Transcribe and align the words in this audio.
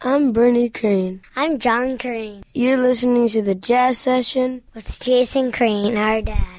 I'm 0.00 0.32
Bernie 0.32 0.70
Crane. 0.70 1.22
I'm 1.34 1.58
John 1.58 1.98
Crane. 1.98 2.44
You're 2.54 2.76
listening 2.76 3.28
to 3.30 3.42
the 3.42 3.56
Jazz 3.56 3.98
Session 3.98 4.62
with 4.72 5.00
Jason 5.00 5.50
Crane, 5.50 5.96
our 5.96 6.22
dad. 6.22 6.57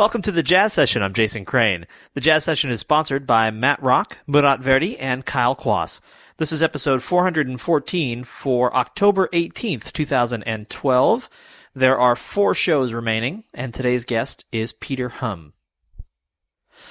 Welcome 0.00 0.22
to 0.22 0.32
the 0.32 0.42
Jazz 0.42 0.72
Session. 0.72 1.02
I'm 1.02 1.12
Jason 1.12 1.44
Crane. 1.44 1.86
The 2.14 2.22
Jazz 2.22 2.44
Session 2.44 2.70
is 2.70 2.80
sponsored 2.80 3.26
by 3.26 3.50
Matt 3.50 3.82
Rock, 3.82 4.16
Murat 4.26 4.62
Verdi, 4.62 4.98
and 4.98 5.26
Kyle 5.26 5.54
Quas. 5.54 6.00
This 6.38 6.52
is 6.52 6.62
episode 6.62 7.02
414 7.02 8.24
for 8.24 8.74
October 8.74 9.28
18th, 9.34 9.92
2012. 9.92 11.28
There 11.74 11.98
are 11.98 12.16
four 12.16 12.54
shows 12.54 12.94
remaining, 12.94 13.44
and 13.52 13.74
today's 13.74 14.06
guest 14.06 14.46
is 14.50 14.72
Peter 14.72 15.10
Hum. 15.10 15.52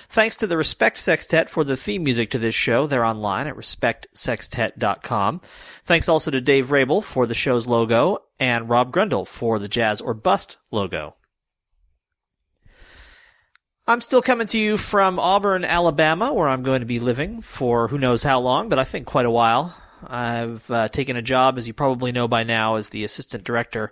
Thanks 0.08 0.36
to 0.36 0.46
the 0.46 0.58
Respect 0.58 1.00
Sextet 1.00 1.50
for 1.50 1.64
the 1.64 1.76
theme 1.76 2.04
music 2.04 2.30
to 2.30 2.38
this 2.38 2.54
show. 2.54 2.86
They're 2.86 3.04
online 3.04 3.48
at 3.48 3.56
respectsextet.com. 3.56 5.42
Thanks 5.84 6.10
also 6.10 6.30
to 6.30 6.42
Dave 6.42 6.70
Rabel 6.70 7.02
for 7.02 7.26
the 7.26 7.34
show's 7.34 7.68
logo 7.68 8.20
and 8.40 8.70
Rob 8.70 8.94
Grundle 8.94 9.26
for 9.28 9.58
the 9.58 9.68
Jazz 9.68 10.00
or 10.00 10.14
Bust 10.14 10.58
logo. 10.70 11.16
I'm 13.90 14.02
still 14.02 14.22
coming 14.22 14.46
to 14.46 14.60
you 14.60 14.78
from 14.78 15.18
Auburn, 15.18 15.66
Alabama, 15.66 16.32
where 16.32 16.48
I'm 16.48 16.62
going 16.62 16.82
to 16.82 16.86
be 16.86 17.00
living 17.00 17.42
for 17.42 17.88
who 17.88 17.98
knows 17.98 18.22
how 18.22 18.40
long, 18.40 18.70
but 18.70 18.78
I 18.78 18.84
think 18.84 19.08
quite 19.08 19.26
a 19.26 19.32
while. 19.32 19.76
I've 20.06 20.70
uh, 20.70 20.90
taken 20.90 21.16
a 21.16 21.24
job, 21.24 21.58
as 21.58 21.66
you 21.66 21.74
probably 21.74 22.12
know 22.12 22.28
by 22.28 22.44
now, 22.44 22.76
as 22.76 22.90
the 22.90 23.04
assistant 23.04 23.46
director 23.46 23.92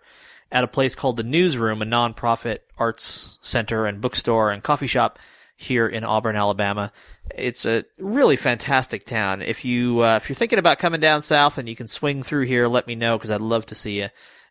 at 0.51 0.63
a 0.63 0.67
place 0.67 0.93
called 0.93 1.17
the 1.17 1.23
Gnu's 1.23 1.57
Room, 1.57 1.81
a 1.81 1.85
nonprofit 1.85 2.59
arts 2.77 3.39
center 3.41 3.87
and 3.87 3.99
bookstore 3.99 4.51
and 4.51 4.61
coffee 4.61 4.85
shop 4.85 5.17
here 5.55 5.87
in 5.87 6.03
Auburn, 6.03 6.35
Alabama. 6.35 6.91
It's 7.33 7.65
a 7.65 7.83
really 7.97 8.35
fantastic 8.35 9.03
town. 9.03 9.41
If 9.41 9.65
you 9.65 10.01
uh, 10.01 10.17
if 10.17 10.29
you're 10.29 10.35
thinking 10.35 10.59
about 10.59 10.77
coming 10.77 11.01
down 11.01 11.23
south 11.23 11.57
and 11.57 11.67
you 11.67 11.75
can 11.75 11.87
swing 11.87 12.21
through 12.21 12.45
here, 12.45 12.67
let 12.67 12.85
me 12.85 12.93
know 12.93 13.17
because 13.17 13.31
I'd 13.31 13.41
love 13.41 13.65
to 13.65 13.75
see 13.75 14.01
you. 14.01 14.09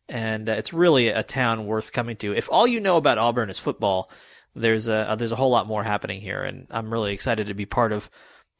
And 0.08 0.48
uh, 0.48 0.54
it's 0.54 0.72
really 0.72 1.06
a 1.10 1.22
town 1.22 1.66
worth 1.66 1.92
coming 1.92 2.16
to. 2.16 2.34
If 2.34 2.48
all 2.50 2.66
you 2.66 2.80
know 2.80 2.96
about 2.96 3.18
Auburn 3.18 3.48
is 3.48 3.60
football, 3.60 4.10
there's 4.56 4.88
a 4.88 5.10
uh, 5.10 5.14
there's 5.16 5.32
a 5.32 5.36
whole 5.36 5.50
lot 5.50 5.66
more 5.66 5.84
happening 5.84 6.20
here, 6.20 6.42
and 6.42 6.66
I'm 6.70 6.92
really 6.92 7.12
excited 7.12 7.48
to 7.48 7.54
be 7.54 7.66
part 7.66 7.92
of 7.92 8.10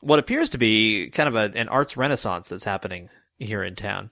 what 0.00 0.18
appears 0.18 0.50
to 0.50 0.58
be 0.58 1.10
kind 1.10 1.28
of 1.28 1.34
a, 1.34 1.58
an 1.58 1.68
arts 1.68 1.96
renaissance 1.96 2.48
that's 2.48 2.64
happening 2.64 3.08
here 3.38 3.62
in 3.62 3.74
town. 3.74 4.10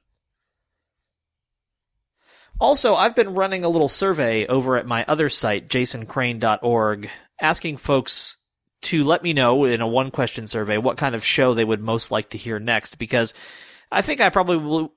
Also, 2.60 2.94
I've 2.94 3.16
been 3.16 3.34
running 3.34 3.64
a 3.64 3.68
little 3.68 3.88
survey 3.88 4.46
over 4.46 4.76
at 4.76 4.86
my 4.86 5.04
other 5.08 5.28
site, 5.28 5.68
jasoncrane.org, 5.68 7.10
asking 7.40 7.76
folks 7.78 8.38
to 8.82 9.02
let 9.02 9.22
me 9.22 9.32
know 9.32 9.64
in 9.64 9.80
a 9.80 9.86
one 9.86 10.10
question 10.10 10.46
survey 10.46 10.78
what 10.78 10.96
kind 10.96 11.14
of 11.14 11.24
show 11.24 11.54
they 11.54 11.64
would 11.64 11.80
most 11.80 12.10
like 12.10 12.30
to 12.30 12.38
hear 12.38 12.60
next 12.60 12.96
because 12.96 13.34
I 13.90 14.02
think 14.02 14.20
I 14.20 14.30
probably 14.30 14.58
will, 14.58 14.92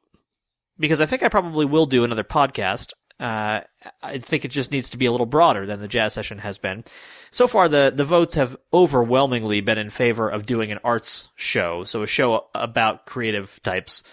because 0.77 1.01
I 1.01 1.05
think 1.05 1.23
I 1.23 1.29
probably 1.29 1.65
will 1.65 1.85
do 1.85 2.03
another 2.03 2.23
podcast. 2.23 2.93
Uh, 3.19 3.61
I 4.03 4.19
think 4.19 4.45
it 4.45 4.51
just 4.51 4.71
needs 4.71 4.91
to 4.91 4.97
be 4.97 5.07
a 5.07 5.11
little 5.11 5.25
broader 5.25 5.65
than 5.65 5.79
the 5.79 5.87
jazz 5.87 6.13
session 6.13 6.37
has 6.37 6.57
been. 6.57 6.83
So 7.31 7.47
far, 7.47 7.67
the, 7.67 7.91
the 7.93 8.03
votes 8.03 8.35
have 8.35 8.55
overwhelmingly 8.71 9.61
been 9.61 9.79
in 9.79 9.89
favor 9.89 10.29
of 10.29 10.45
doing 10.45 10.71
an 10.71 10.79
arts 10.83 11.29
show. 11.35 11.83
So 11.83 12.03
a 12.03 12.07
show 12.07 12.47
about 12.53 13.05
creative 13.05 13.59
types 13.63 14.03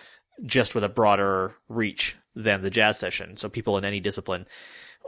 just 0.45 0.75
with 0.75 0.85
a 0.85 0.89
broader 0.89 1.55
reach 1.69 2.17
than 2.35 2.63
the 2.63 2.71
jazz 2.71 2.99
session. 2.99 3.37
So 3.37 3.49
people 3.49 3.77
in 3.77 3.85
any 3.85 4.01
discipline, 4.01 4.47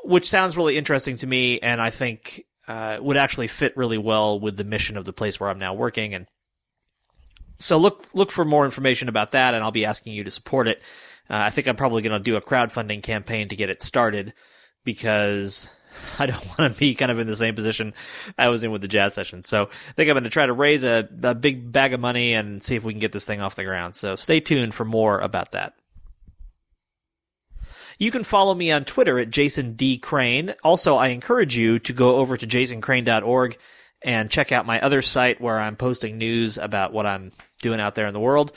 which 0.04 0.28
sounds 0.28 0.56
really 0.56 0.76
interesting 0.76 1.16
to 1.16 1.26
me. 1.26 1.58
And 1.60 1.80
I 1.80 1.90
think, 1.90 2.44
uh, 2.68 2.98
would 3.00 3.16
actually 3.16 3.46
fit 3.46 3.76
really 3.76 3.98
well 3.98 4.38
with 4.38 4.56
the 4.56 4.64
mission 4.64 4.96
of 4.96 5.04
the 5.04 5.12
place 5.12 5.40
where 5.40 5.48
I'm 5.48 5.58
now 5.58 5.72
working. 5.72 6.14
And 6.14 6.26
so 7.58 7.78
look, 7.78 8.06
look 8.12 8.30
for 8.30 8.44
more 8.44 8.66
information 8.66 9.08
about 9.08 9.30
that. 9.30 9.54
And 9.54 9.64
I'll 9.64 9.70
be 9.70 9.86
asking 9.86 10.12
you 10.12 10.24
to 10.24 10.30
support 10.30 10.68
it. 10.68 10.82
Uh, 11.28 11.36
I 11.36 11.50
think 11.50 11.66
I'm 11.66 11.76
probably 11.76 12.02
going 12.02 12.18
to 12.18 12.22
do 12.22 12.36
a 12.36 12.40
crowdfunding 12.40 13.02
campaign 13.02 13.48
to 13.48 13.56
get 13.56 13.70
it 13.70 13.82
started 13.82 14.32
because 14.84 15.70
I 16.18 16.26
don't 16.26 16.46
want 16.58 16.72
to 16.72 16.78
be 16.78 16.94
kind 16.94 17.10
of 17.10 17.18
in 17.18 17.26
the 17.26 17.36
same 17.36 17.54
position 17.54 17.94
I 18.38 18.48
was 18.48 18.62
in 18.62 18.70
with 18.70 18.80
the 18.80 18.88
jazz 18.88 19.14
session. 19.14 19.42
So 19.42 19.64
I 19.64 19.92
think 19.92 20.08
I'm 20.08 20.14
going 20.14 20.24
to 20.24 20.30
try 20.30 20.46
to 20.46 20.52
raise 20.52 20.84
a, 20.84 21.08
a 21.22 21.34
big 21.34 21.72
bag 21.72 21.92
of 21.92 22.00
money 22.00 22.34
and 22.34 22.62
see 22.62 22.76
if 22.76 22.84
we 22.84 22.92
can 22.92 23.00
get 23.00 23.12
this 23.12 23.24
thing 23.24 23.40
off 23.40 23.56
the 23.56 23.64
ground. 23.64 23.96
So 23.96 24.16
stay 24.16 24.40
tuned 24.40 24.74
for 24.74 24.84
more 24.84 25.18
about 25.18 25.52
that. 25.52 25.74
You 27.98 28.10
can 28.10 28.24
follow 28.24 28.54
me 28.54 28.72
on 28.72 28.84
Twitter 28.84 29.18
at 29.18 29.30
Jason 29.30 29.72
D. 29.72 29.96
Crane. 29.96 30.54
Also, 30.62 30.96
I 30.96 31.08
encourage 31.08 31.56
you 31.56 31.78
to 31.80 31.94
go 31.94 32.16
over 32.16 32.36
to 32.36 32.46
jasoncrane.org 32.46 33.56
and 34.02 34.30
check 34.30 34.52
out 34.52 34.66
my 34.66 34.80
other 34.82 35.00
site 35.00 35.40
where 35.40 35.58
I'm 35.58 35.76
posting 35.76 36.18
news 36.18 36.58
about 36.58 36.92
what 36.92 37.06
I'm 37.06 37.32
doing 37.62 37.80
out 37.80 37.94
there 37.94 38.06
in 38.06 38.12
the 38.12 38.20
world. 38.20 38.52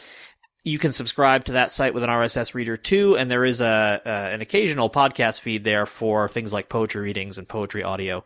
You 0.63 0.77
can 0.77 0.91
subscribe 0.91 1.45
to 1.45 1.53
that 1.53 1.71
site 1.71 1.93
with 1.93 2.03
an 2.03 2.09
RSS 2.09 2.53
reader 2.53 2.75
too, 2.75 3.15
and 3.17 3.31
there 3.31 3.45
is 3.45 3.61
a, 3.61 4.01
an 4.05 4.41
occasional 4.41 4.89
podcast 4.89 5.39
feed 5.39 5.63
there 5.63 5.85
for 5.85 6.27
things 6.27 6.51
like 6.51 6.69
poetry 6.69 7.01
readings 7.01 7.37
and 7.37 7.47
poetry 7.47 7.83
audio, 7.83 8.23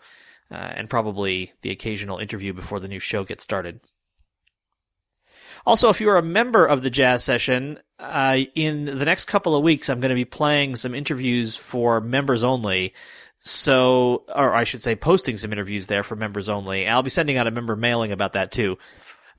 uh, 0.51 0.55
and 0.55 0.89
probably 0.89 1.51
the 1.61 1.69
occasional 1.69 2.17
interview 2.17 2.51
before 2.51 2.79
the 2.79 2.88
new 2.88 2.99
show 2.99 3.23
gets 3.23 3.44
started. 3.44 3.79
Also, 5.66 5.89
if 5.89 6.01
you're 6.01 6.17
a 6.17 6.23
member 6.23 6.66
of 6.66 6.81
the 6.81 6.89
jazz 6.89 7.23
session, 7.23 7.79
uh, 7.99 8.39
in 8.53 8.85
the 8.85 9.05
next 9.05 9.25
couple 9.25 9.55
of 9.55 9.63
weeks, 9.63 9.89
I'm 9.89 10.01
going 10.01 10.09
to 10.09 10.15
be 10.15 10.25
playing 10.25 10.75
some 10.75 10.94
interviews 10.94 11.55
for 11.55 12.01
members 12.01 12.44
only. 12.44 12.94
So, 13.39 14.23
or 14.33 14.53
I 14.53 14.63
should 14.63 14.81
say, 14.81 14.95
posting 14.95 15.38
some 15.38 15.51
interviews 15.51 15.88
there 15.88 16.03
for 16.03 16.15
members 16.15 16.50
only. 16.50 16.88
I'll 16.88 17.03
be 17.03 17.09
sending 17.09 17.38
out 17.38 17.47
a 17.47 17.51
member 17.51 17.75
mailing 17.75 18.11
about 18.11 18.33
that 18.33 18.51
too. 18.51 18.77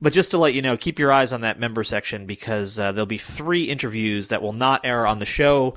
But 0.01 0.13
just 0.13 0.31
to 0.31 0.37
let 0.37 0.53
you 0.53 0.61
know, 0.61 0.77
keep 0.77 0.99
your 0.99 1.11
eyes 1.11 1.33
on 1.33 1.41
that 1.41 1.59
member 1.59 1.83
section 1.83 2.25
because 2.25 2.79
uh, 2.79 2.91
there'll 2.91 3.05
be 3.05 3.17
three 3.17 3.63
interviews 3.63 4.29
that 4.29 4.41
will 4.41 4.53
not 4.53 4.85
air 4.85 5.07
on 5.07 5.19
the 5.19 5.25
show 5.25 5.75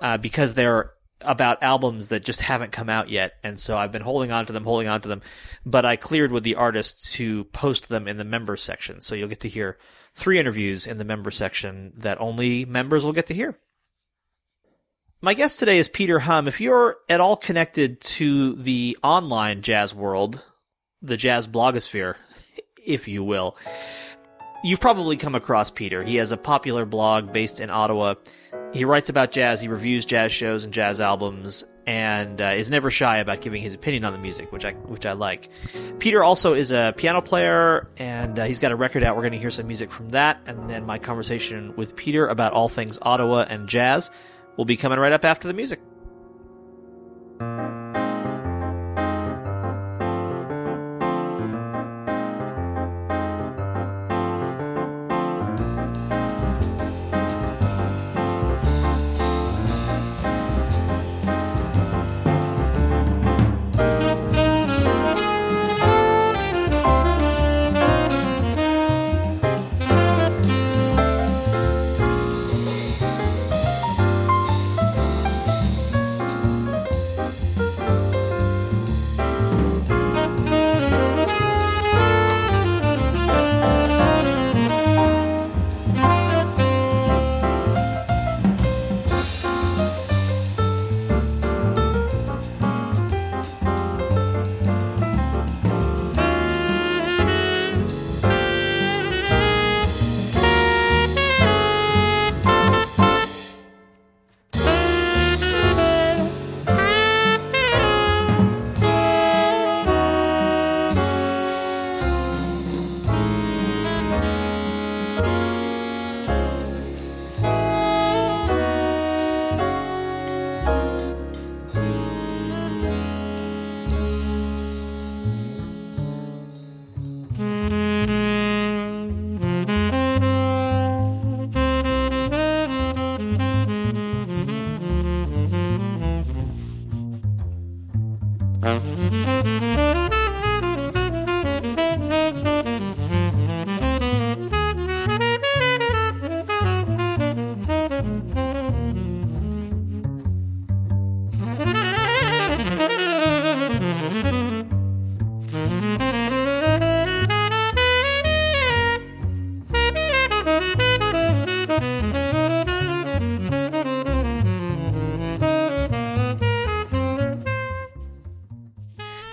uh, 0.00 0.18
because 0.18 0.54
they're 0.54 0.92
about 1.20 1.62
albums 1.62 2.08
that 2.08 2.24
just 2.24 2.40
haven't 2.40 2.72
come 2.72 2.88
out 2.88 3.08
yet. 3.08 3.32
And 3.42 3.58
so 3.58 3.76
I've 3.76 3.92
been 3.92 4.02
holding 4.02 4.32
on 4.32 4.46
to 4.46 4.52
them, 4.52 4.64
holding 4.64 4.88
on 4.88 5.00
to 5.02 5.08
them. 5.08 5.22
But 5.64 5.84
I 5.84 5.96
cleared 5.96 6.32
with 6.32 6.44
the 6.44 6.56
artists 6.56 7.12
to 7.14 7.44
post 7.44 7.88
them 7.88 8.08
in 8.08 8.16
the 8.16 8.24
member 8.24 8.56
section. 8.56 9.00
So 9.00 9.14
you'll 9.14 9.28
get 9.28 9.40
to 9.40 9.48
hear 9.48 9.78
three 10.14 10.38
interviews 10.38 10.86
in 10.86 10.98
the 10.98 11.04
member 11.04 11.30
section 11.30 11.92
that 11.98 12.20
only 12.20 12.64
members 12.64 13.04
will 13.04 13.12
get 13.12 13.26
to 13.28 13.34
hear. 13.34 13.58
My 15.20 15.32
guest 15.32 15.58
today 15.58 15.78
is 15.78 15.88
Peter 15.88 16.18
Hum. 16.18 16.48
If 16.48 16.60
you're 16.60 16.98
at 17.08 17.20
all 17.20 17.36
connected 17.36 18.00
to 18.02 18.54
the 18.56 18.98
online 19.02 19.62
jazz 19.62 19.94
world, 19.94 20.44
the 21.00 21.16
jazz 21.16 21.48
blogosphere, 21.48 22.16
if 22.86 23.08
you 23.08 23.24
will, 23.24 23.56
you've 24.62 24.80
probably 24.80 25.16
come 25.16 25.34
across 25.34 25.70
Peter. 25.70 26.02
He 26.02 26.16
has 26.16 26.32
a 26.32 26.36
popular 26.36 26.84
blog 26.84 27.32
based 27.32 27.60
in 27.60 27.70
Ottawa. 27.70 28.14
He 28.72 28.84
writes 28.84 29.08
about 29.08 29.30
jazz, 29.30 29.60
he 29.60 29.68
reviews 29.68 30.04
jazz 30.04 30.32
shows 30.32 30.64
and 30.64 30.72
jazz 30.72 31.00
albums, 31.00 31.64
and 31.86 32.40
uh, 32.40 32.46
is 32.46 32.70
never 32.70 32.90
shy 32.90 33.18
about 33.18 33.40
giving 33.40 33.60
his 33.60 33.74
opinion 33.74 34.04
on 34.04 34.12
the 34.12 34.18
music, 34.18 34.50
which 34.52 34.64
I 34.64 34.72
which 34.72 35.06
I 35.06 35.12
like. 35.12 35.48
Peter 35.98 36.24
also 36.24 36.54
is 36.54 36.72
a 36.72 36.94
piano 36.96 37.20
player, 37.20 37.88
and 37.98 38.38
uh, 38.38 38.44
he's 38.44 38.58
got 38.58 38.72
a 38.72 38.76
record 38.76 39.02
out. 39.02 39.16
We're 39.16 39.22
going 39.22 39.32
to 39.32 39.38
hear 39.38 39.50
some 39.50 39.66
music 39.66 39.90
from 39.90 40.10
that, 40.10 40.40
and 40.46 40.68
then 40.68 40.86
my 40.86 40.98
conversation 40.98 41.76
with 41.76 41.94
Peter 41.94 42.26
about 42.26 42.52
all 42.52 42.68
things 42.68 42.98
Ottawa 43.02 43.44
and 43.48 43.68
jazz 43.68 44.10
will 44.56 44.64
be 44.64 44.76
coming 44.76 44.98
right 44.98 45.12
up 45.12 45.24
after 45.24 45.46
the 45.46 45.54
music. 45.54 45.80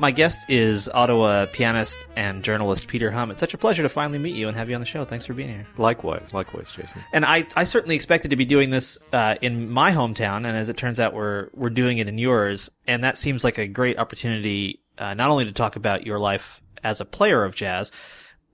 My 0.02 0.10
guest 0.10 0.50
is 0.50 0.90
Ottawa 0.90 1.46
pianist 1.46 2.08
and 2.16 2.44
journalist 2.44 2.88
Peter 2.88 3.12
Hum. 3.12 3.30
It's 3.30 3.40
such 3.40 3.54
a 3.54 3.58
pleasure 3.60 3.84
to 3.84 3.88
finally 3.88 4.18
meet 4.18 4.36
you 4.36 4.48
and 4.48 4.58
have 4.58 4.68
you 4.68 4.74
on 4.74 4.82
the 4.82 4.88
show. 4.88 5.06
Thanks 5.06 5.28
for 5.28 5.36
being 5.36 5.50
here. 5.50 5.68
Likewise, 5.78 6.34
likewise, 6.34 6.72
Jason. 6.72 7.04
And 7.14 7.24
I, 7.24 7.46
I 7.56 7.66
certainly 7.66 7.96
expected 7.98 8.32
to 8.32 8.36
be 8.36 8.46
doing 8.46 8.72
this 8.72 8.98
uh, 9.14 9.36
in 9.44 9.70
my 9.70 9.92
hometown, 9.92 10.38
and 10.38 10.58
as 10.58 10.70
it 10.70 10.78
turns 10.78 11.00
out, 11.00 11.14
we're 11.14 11.50
we're 11.54 11.70
doing 11.70 12.00
it 12.00 12.08
in 12.08 12.18
yours, 12.18 12.72
and 12.88 13.04
that 13.04 13.20
seems 13.20 13.44
like 13.44 13.60
a 13.60 13.68
great 13.68 14.00
opportunity, 14.00 14.82
uh, 14.98 15.14
not 15.14 15.30
only 15.30 15.46
to 15.46 15.52
talk 15.52 15.76
about 15.76 16.04
your 16.04 16.18
life 16.18 16.64
as 16.84 17.00
a 17.00 17.06
player 17.06 17.44
of 17.44 17.54
jazz, 17.54 17.92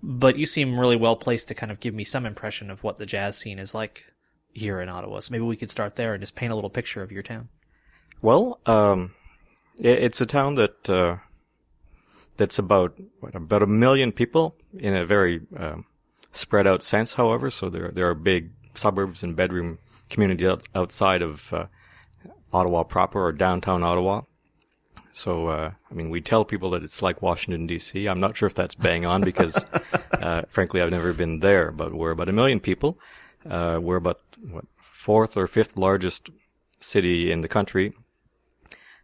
but 0.04 0.38
you 0.38 0.46
seem 0.46 0.78
really 0.78 0.98
well 0.98 1.16
placed 1.16 1.48
to 1.48 1.56
kind 1.56 1.72
of 1.72 1.80
give 1.80 1.96
me 1.96 2.04
some 2.04 2.26
impression 2.26 2.70
of 2.70 2.84
what 2.84 2.98
the 2.98 3.06
jazz 3.06 3.38
scene 3.38 3.58
is 3.58 3.74
like 3.74 4.12
here 4.52 4.82
in 4.82 4.90
Ottawa. 4.90 5.22
So 5.22 5.32
maybe 5.32 5.46
we 5.46 5.56
could 5.56 5.72
start 5.72 5.96
there 5.96 6.14
and 6.14 6.22
just 6.22 6.36
paint 6.36 6.52
a 6.52 6.56
little 6.56 6.70
picture 6.70 7.02
of 7.02 7.14
your 7.14 7.24
town. 7.24 7.48
Well, 8.22 8.60
um, 8.66 9.14
it's 9.80 10.20
a 10.20 10.26
town 10.26 10.56
that 10.56 10.90
uh, 10.90 11.18
that's 12.38 12.60
about 12.60 12.98
what, 13.20 13.36
about 13.36 13.64
a 13.64 13.68
million 13.68 14.12
people 14.12 14.56
in 14.78 14.96
a 14.96 15.06
very 15.06 15.42
um, 15.56 15.86
spread 16.32 16.68
out 16.68 16.84
sense. 16.84 17.14
However, 17.14 17.50
so 17.50 17.70
there 17.70 17.92
there 17.92 18.10
are 18.10 18.16
big 18.16 18.52
suburbs 18.74 19.24
and 19.24 19.36
bedroom 19.36 19.80
communities 20.10 20.48
out, 20.48 20.64
outside 20.74 21.22
of 21.22 21.52
uh, 21.52 21.66
Ottawa 22.54 22.84
proper 22.84 23.26
or 23.26 23.32
downtown 23.32 23.84
Ottawa. 23.84 24.22
So, 25.12 25.48
uh, 25.48 25.72
I 25.90 25.94
mean, 25.94 26.12
we 26.12 26.22
tell 26.22 26.46
people 26.46 26.70
that 26.72 26.84
it's 26.84 27.02
like 27.02 27.24
Washington 27.24 27.66
D.C. 27.66 28.08
I'm 28.08 28.20
not 28.20 28.38
sure 28.38 28.46
if 28.46 28.54
that's 28.54 28.76
bang 28.76 29.04
on 29.04 29.22
because, 29.22 29.66
uh, 30.14 30.44
frankly, 30.48 30.80
I've 30.80 30.92
never 30.92 31.12
been 31.12 31.40
there. 31.40 31.72
But 31.72 31.94
we're 31.94 32.12
about 32.12 32.30
a 32.30 32.34
million 32.34 32.60
people. 32.60 33.00
Uh, 33.50 33.80
we're 33.82 33.96
about 33.96 34.22
what 34.48 34.66
fourth 34.80 35.36
or 35.36 35.48
fifth 35.48 35.76
largest 35.76 36.30
city 36.80 37.32
in 37.32 37.42
the 37.42 37.48
country. 37.48 37.94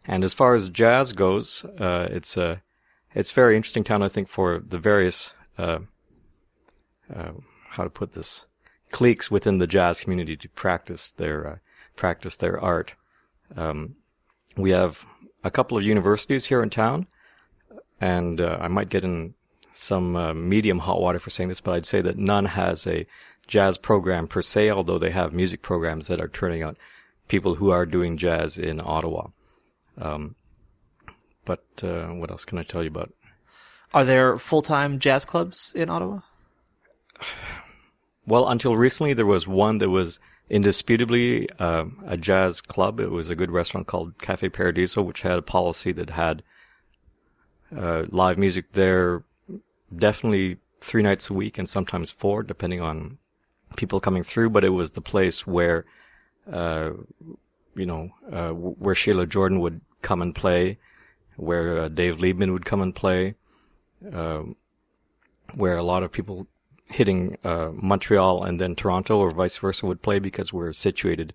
And 0.04 0.22
as 0.22 0.34
far 0.34 0.54
as 0.54 0.68
jazz 0.68 1.12
goes, 1.12 1.64
uh, 1.80 2.08
it's 2.10 2.36
a 2.36 2.62
it's 3.14 3.30
a 3.30 3.34
very 3.34 3.56
interesting 3.56 3.84
town, 3.84 4.02
I 4.02 4.08
think, 4.08 4.28
for 4.28 4.58
the 4.58 4.78
various 4.78 5.34
uh, 5.56 5.80
uh, 7.14 7.32
how 7.70 7.84
to 7.84 7.90
put 7.90 8.12
this 8.12 8.46
cliques 8.90 9.30
within 9.30 9.58
the 9.58 9.66
jazz 9.66 10.00
community 10.00 10.36
to 10.36 10.48
practice 10.50 11.10
their 11.10 11.46
uh, 11.46 11.56
practice 11.96 12.36
their 12.36 12.60
art. 12.60 12.94
Um, 13.56 13.96
we 14.56 14.70
have 14.70 15.04
a 15.42 15.50
couple 15.50 15.76
of 15.76 15.84
universities 15.84 16.46
here 16.46 16.62
in 16.62 16.70
town, 16.70 17.06
and 18.00 18.40
uh, 18.40 18.58
I 18.60 18.68
might 18.68 18.88
get 18.88 19.04
in 19.04 19.34
some 19.72 20.16
uh, 20.16 20.32
medium 20.34 20.80
hot 20.80 21.00
water 21.00 21.18
for 21.18 21.30
saying 21.30 21.48
this, 21.48 21.60
but 21.60 21.74
I'd 21.74 21.86
say 21.86 22.00
that 22.00 22.16
none 22.16 22.46
has 22.46 22.86
a 22.86 23.06
jazz 23.46 23.76
program 23.76 24.26
per 24.26 24.42
se, 24.42 24.70
although 24.70 24.98
they 24.98 25.10
have 25.10 25.32
music 25.32 25.62
programs 25.62 26.06
that 26.06 26.20
are 26.20 26.28
turning 26.28 26.62
out 26.62 26.76
people 27.28 27.56
who 27.56 27.70
are 27.70 27.84
doing 27.84 28.16
jazz 28.16 28.56
in 28.58 28.80
Ottawa. 28.80 29.28
Um, 29.98 30.36
but 31.44 31.64
uh, 31.82 32.08
what 32.08 32.30
else 32.30 32.44
can 32.44 32.58
I 32.58 32.62
tell 32.62 32.82
you 32.82 32.88
about? 32.88 33.12
Are 33.92 34.04
there 34.04 34.38
full 34.38 34.62
time 34.62 34.98
jazz 34.98 35.24
clubs 35.24 35.72
in 35.74 35.88
Ottawa? 35.88 36.20
Well, 38.26 38.48
until 38.48 38.74
recently, 38.74 39.12
there 39.12 39.26
was 39.26 39.46
one 39.46 39.76
that 39.78 39.90
was 39.90 40.18
indisputably 40.48 41.46
uh, 41.58 41.84
a 42.06 42.16
jazz 42.16 42.62
club. 42.62 42.98
It 42.98 43.10
was 43.10 43.28
a 43.28 43.34
good 43.34 43.50
restaurant 43.50 43.86
called 43.86 44.18
Cafe 44.18 44.48
Paradiso, 44.48 45.02
which 45.02 45.20
had 45.20 45.38
a 45.38 45.42
policy 45.42 45.92
that 45.92 46.08
had 46.08 46.42
uh, 47.76 48.04
live 48.08 48.38
music 48.38 48.72
there 48.72 49.24
definitely 49.94 50.58
three 50.80 51.02
nights 51.02 51.30
a 51.30 51.34
week 51.34 51.58
and 51.58 51.68
sometimes 51.68 52.10
four, 52.10 52.42
depending 52.42 52.80
on 52.80 53.18
people 53.76 54.00
coming 54.00 54.22
through. 54.22 54.50
But 54.50 54.64
it 54.64 54.70
was 54.70 54.92
the 54.92 55.00
place 55.00 55.46
where, 55.46 55.84
uh, 56.50 56.90
you 57.74 57.86
know, 57.86 58.10
uh, 58.30 58.50
where 58.50 58.94
Sheila 58.94 59.26
Jordan 59.26 59.60
would 59.60 59.80
come 60.02 60.22
and 60.22 60.34
play, 60.34 60.78
where 61.36 61.78
uh, 61.78 61.88
Dave 61.88 62.18
Liebman 62.18 62.52
would 62.52 62.64
come 62.64 62.80
and 62.80 62.94
play, 62.94 63.34
um, 64.12 64.56
where 65.54 65.76
a 65.76 65.82
lot 65.82 66.02
of 66.02 66.12
people 66.12 66.46
hitting 66.88 67.36
uh, 67.44 67.70
Montreal 67.72 68.44
and 68.44 68.60
then 68.60 68.74
Toronto 68.74 69.18
or 69.18 69.30
vice 69.30 69.58
versa 69.58 69.86
would 69.86 70.02
play 70.02 70.18
because 70.18 70.52
we're 70.52 70.72
situated 70.72 71.34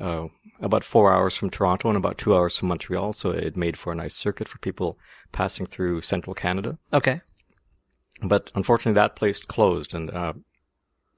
uh, 0.00 0.26
about 0.60 0.84
four 0.84 1.12
hours 1.12 1.36
from 1.36 1.50
Toronto 1.50 1.88
and 1.88 1.96
about 1.96 2.18
two 2.18 2.34
hours 2.34 2.56
from 2.56 2.68
Montreal. 2.68 3.12
So 3.12 3.30
it 3.30 3.56
made 3.56 3.78
for 3.78 3.92
a 3.92 3.96
nice 3.96 4.14
circuit 4.14 4.48
for 4.48 4.58
people 4.58 4.98
passing 5.32 5.66
through 5.66 6.02
central 6.02 6.34
Canada. 6.34 6.78
Okay. 6.92 7.20
But 8.22 8.50
unfortunately, 8.54 8.94
that 8.94 9.16
place 9.16 9.40
closed, 9.40 9.94
and 9.94 10.10
uh, 10.10 10.32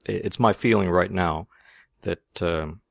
it's 0.05 0.39
my 0.39 0.51
feeling 0.51 0.89
right 0.89 1.11
now 1.11 1.47
that 2.01 2.41
um, 2.41 2.81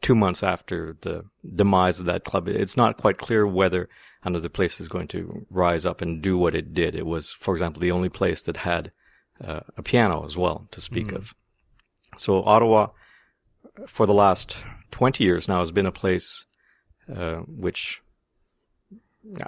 two 0.00 0.14
months 0.14 0.42
after 0.42 0.96
the 1.00 1.24
demise 1.54 1.98
of 2.00 2.06
that 2.06 2.24
club, 2.24 2.48
it's 2.48 2.76
not 2.76 2.96
quite 2.96 3.18
clear 3.18 3.46
whether 3.46 3.88
another 4.22 4.48
place 4.48 4.80
is 4.80 4.88
going 4.88 5.08
to 5.08 5.46
rise 5.50 5.84
up 5.84 6.00
and 6.00 6.22
do 6.22 6.38
what 6.38 6.54
it 6.54 6.72
did. 6.74 6.94
It 6.94 7.06
was, 7.06 7.32
for 7.32 7.54
example, 7.54 7.80
the 7.80 7.90
only 7.90 8.08
place 8.08 8.42
that 8.42 8.58
had 8.58 8.90
uh, 9.44 9.60
a 9.76 9.82
piano 9.82 10.24
as 10.24 10.36
well 10.36 10.66
to 10.70 10.80
speak 10.80 11.08
Mm. 11.08 11.16
of. 11.16 11.34
So 12.16 12.42
Ottawa, 12.44 12.88
for 13.86 14.06
the 14.06 14.14
last 14.14 14.56
20 14.92 15.24
years 15.24 15.48
now, 15.48 15.58
has 15.58 15.72
been 15.72 15.86
a 15.86 15.92
place 15.92 16.44
uh, 17.14 17.38
which, 17.40 18.00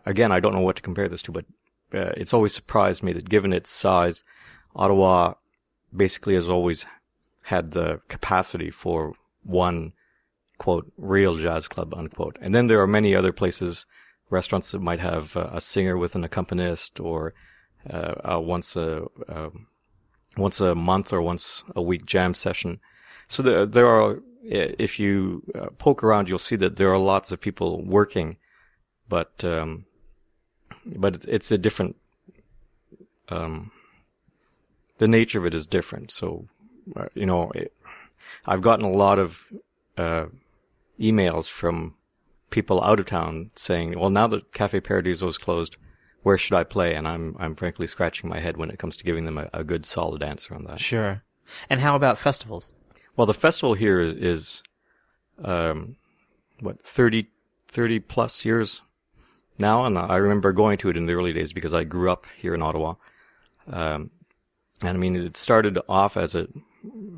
again, 0.04 0.32
I 0.32 0.40
don't 0.40 0.52
know 0.54 0.60
what 0.60 0.76
to 0.76 0.82
compare 0.82 1.08
this 1.08 1.22
to, 1.22 1.32
but 1.32 1.44
uh, 1.94 2.12
it's 2.16 2.34
always 2.34 2.54
surprised 2.54 3.02
me 3.02 3.12
that 3.12 3.28
given 3.28 3.52
its 3.52 3.70
size, 3.70 4.24
Ottawa 4.74 5.34
basically 5.94 6.34
has 6.34 6.48
always 6.48 6.84
had 7.42 7.70
the 7.70 8.00
capacity 8.08 8.70
for 8.70 9.14
one 9.44 9.92
quote 10.58 10.90
real 10.96 11.36
jazz 11.36 11.68
club 11.68 11.94
unquote. 11.94 12.36
And 12.40 12.54
then 12.54 12.66
there 12.66 12.80
are 12.80 12.86
many 12.86 13.14
other 13.14 13.32
places, 13.32 13.86
restaurants 14.30 14.70
that 14.70 14.80
might 14.80 15.00
have 15.00 15.36
uh, 15.36 15.50
a 15.52 15.60
singer 15.60 15.96
with 15.96 16.14
an 16.14 16.24
accompanist 16.24 17.00
or 17.00 17.34
uh, 17.88 18.14
uh, 18.34 18.40
once 18.40 18.76
a 18.76 19.04
um 19.28 19.66
once 20.36 20.60
a 20.60 20.74
month 20.74 21.12
or 21.12 21.22
once 21.22 21.64
a 21.74 21.82
week 21.82 22.04
jam 22.04 22.34
session. 22.34 22.80
So 23.28 23.42
there 23.42 23.66
there 23.66 23.86
are 23.86 24.18
if 24.48 24.98
you 24.98 25.42
uh, 25.54 25.66
poke 25.78 26.04
around, 26.04 26.28
you'll 26.28 26.38
see 26.38 26.56
that 26.56 26.76
there 26.76 26.92
are 26.92 26.98
lots 26.98 27.32
of 27.32 27.40
people 27.40 27.82
working, 27.84 28.36
but 29.08 29.44
um, 29.44 29.86
but 30.84 31.26
it's- 31.28 31.50
a 31.50 31.58
different 31.58 31.96
um, 33.28 33.72
the 34.98 35.08
nature 35.08 35.38
of 35.38 35.46
it 35.46 35.54
is 35.54 35.66
different. 35.66 36.10
So, 36.10 36.46
uh, 36.94 37.06
you 37.14 37.26
know, 37.26 37.50
it, 37.54 37.72
I've 38.46 38.62
gotten 38.62 38.84
a 38.84 38.90
lot 38.90 39.18
of 39.18 39.48
uh, 39.96 40.26
emails 41.00 41.48
from 41.48 41.94
people 42.50 42.82
out 42.82 43.00
of 43.00 43.06
town 43.06 43.50
saying, 43.54 43.98
"Well, 43.98 44.10
now 44.10 44.26
that 44.28 44.52
Cafe 44.52 44.80
Paradiso 44.80 45.28
is 45.28 45.38
closed, 45.38 45.76
where 46.22 46.38
should 46.38 46.54
I 46.54 46.64
play?" 46.64 46.94
And 46.94 47.06
I'm 47.06 47.36
I'm 47.38 47.54
frankly 47.54 47.86
scratching 47.86 48.30
my 48.30 48.40
head 48.40 48.56
when 48.56 48.70
it 48.70 48.78
comes 48.78 48.96
to 48.96 49.04
giving 49.04 49.24
them 49.24 49.38
a, 49.38 49.48
a 49.52 49.64
good, 49.64 49.86
solid 49.86 50.22
answer 50.22 50.54
on 50.54 50.64
that. 50.64 50.80
Sure. 50.80 51.22
And 51.70 51.80
how 51.80 51.96
about 51.96 52.18
festivals? 52.18 52.72
Well, 53.16 53.26
the 53.26 53.34
festival 53.34 53.74
here 53.74 54.00
is, 54.00 54.12
is 54.14 54.62
um, 55.42 55.96
what 56.60 56.82
30, 56.82 57.28
30 57.68 58.00
plus 58.00 58.44
years 58.44 58.82
now, 59.58 59.84
and 59.84 59.98
I 59.98 60.16
remember 60.16 60.52
going 60.52 60.78
to 60.78 60.90
it 60.90 60.96
in 60.96 61.06
the 61.06 61.14
early 61.14 61.32
days 61.32 61.52
because 61.52 61.72
I 61.72 61.84
grew 61.84 62.10
up 62.10 62.26
here 62.36 62.54
in 62.54 62.62
Ottawa. 62.62 62.94
Um, 63.70 64.10
and 64.82 64.90
I 64.90 65.00
mean, 65.00 65.16
it 65.16 65.36
started 65.36 65.78
off 65.88 66.16
as 66.16 66.34
a, 66.34 66.48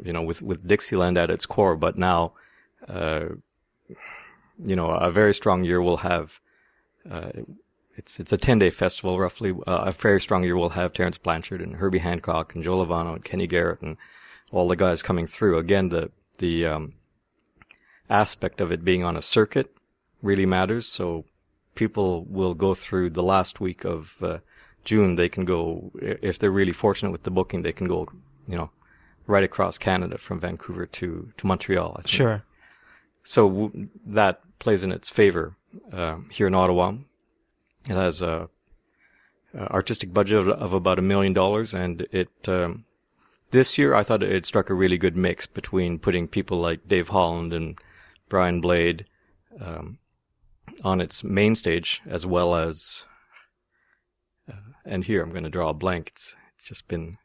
you 0.04 0.12
know, 0.12 0.22
with 0.22 0.40
with 0.40 0.66
Dixieland 0.66 1.18
at 1.18 1.30
its 1.30 1.46
core, 1.46 1.76
but 1.76 1.98
now, 1.98 2.34
uh, 2.86 3.26
you 4.64 4.76
know, 4.76 4.90
a 4.90 5.10
very 5.10 5.34
strong 5.34 5.64
year 5.64 5.80
we'll 5.80 5.98
have. 5.98 6.40
Uh, 7.08 7.30
it's 7.96 8.20
it's 8.20 8.32
a 8.32 8.36
ten 8.36 8.58
day 8.58 8.70
festival 8.70 9.18
roughly. 9.18 9.52
Uh, 9.66 9.84
a 9.86 9.92
very 9.92 10.20
strong 10.20 10.44
year 10.44 10.56
we'll 10.56 10.70
have 10.70 10.92
Terence 10.92 11.18
Blanchard 11.18 11.60
and 11.60 11.76
Herbie 11.76 11.98
Hancock 11.98 12.54
and 12.54 12.62
Joe 12.62 12.84
Lovano 12.84 13.14
and 13.14 13.24
Kenny 13.24 13.46
Garrett 13.46 13.82
and 13.82 13.96
all 14.52 14.68
the 14.68 14.76
guys 14.76 15.02
coming 15.02 15.26
through. 15.26 15.58
Again, 15.58 15.88
the 15.88 16.10
the 16.38 16.66
um, 16.66 16.94
aspect 18.08 18.60
of 18.60 18.70
it 18.72 18.84
being 18.84 19.04
on 19.04 19.16
a 19.16 19.22
circuit 19.22 19.74
really 20.22 20.46
matters. 20.46 20.86
So 20.86 21.24
people 21.74 22.24
will 22.24 22.54
go 22.54 22.74
through 22.74 23.10
the 23.10 23.22
last 23.22 23.60
week 23.60 23.84
of 23.84 24.16
uh, 24.22 24.38
June. 24.84 25.16
They 25.16 25.28
can 25.28 25.44
go 25.44 25.90
if 26.00 26.38
they're 26.38 26.50
really 26.50 26.72
fortunate 26.72 27.12
with 27.12 27.24
the 27.24 27.30
booking. 27.30 27.62
They 27.62 27.72
can 27.72 27.88
go, 27.88 28.06
you 28.46 28.56
know, 28.56 28.70
right 29.26 29.44
across 29.44 29.78
Canada 29.78 30.18
from 30.18 30.40
Vancouver 30.40 30.86
to 30.86 31.32
to 31.36 31.46
Montreal. 31.46 32.00
Sure. 32.06 32.44
So 33.28 33.46
w- 33.46 33.88
that 34.06 34.40
plays 34.58 34.82
in 34.82 34.90
its 34.90 35.10
favor 35.10 35.54
um, 35.92 36.30
here 36.32 36.46
in 36.46 36.54
Ottawa. 36.54 36.94
It 37.86 37.92
has 37.92 38.22
a, 38.22 38.48
a 39.52 39.70
artistic 39.70 40.14
budget 40.14 40.38
of, 40.38 40.48
of 40.48 40.72
about 40.72 40.98
a 40.98 41.02
million 41.02 41.34
dollars, 41.34 41.74
and 41.74 42.06
it 42.10 42.30
um, 42.48 42.86
this 43.50 43.76
year 43.76 43.94
I 43.94 44.02
thought 44.02 44.22
it 44.22 44.46
struck 44.46 44.70
a 44.70 44.74
really 44.74 44.96
good 44.96 45.14
mix 45.14 45.46
between 45.46 45.98
putting 45.98 46.26
people 46.26 46.58
like 46.58 46.88
Dave 46.88 47.08
Holland 47.08 47.52
and 47.52 47.78
Brian 48.30 48.62
Blade 48.62 49.04
um, 49.60 49.98
on 50.82 51.02
its 51.02 51.22
main 51.22 51.54
stage, 51.54 52.00
as 52.08 52.24
well 52.24 52.54
as 52.54 53.04
uh, 54.50 54.72
and 54.86 55.04
here 55.04 55.20
I'm 55.20 55.32
going 55.32 55.44
to 55.44 55.50
draw 55.50 55.68
a 55.68 55.74
blank. 55.74 56.12
It's 56.14 56.34
it's 56.54 56.64
just 56.66 56.88
been 56.88 57.18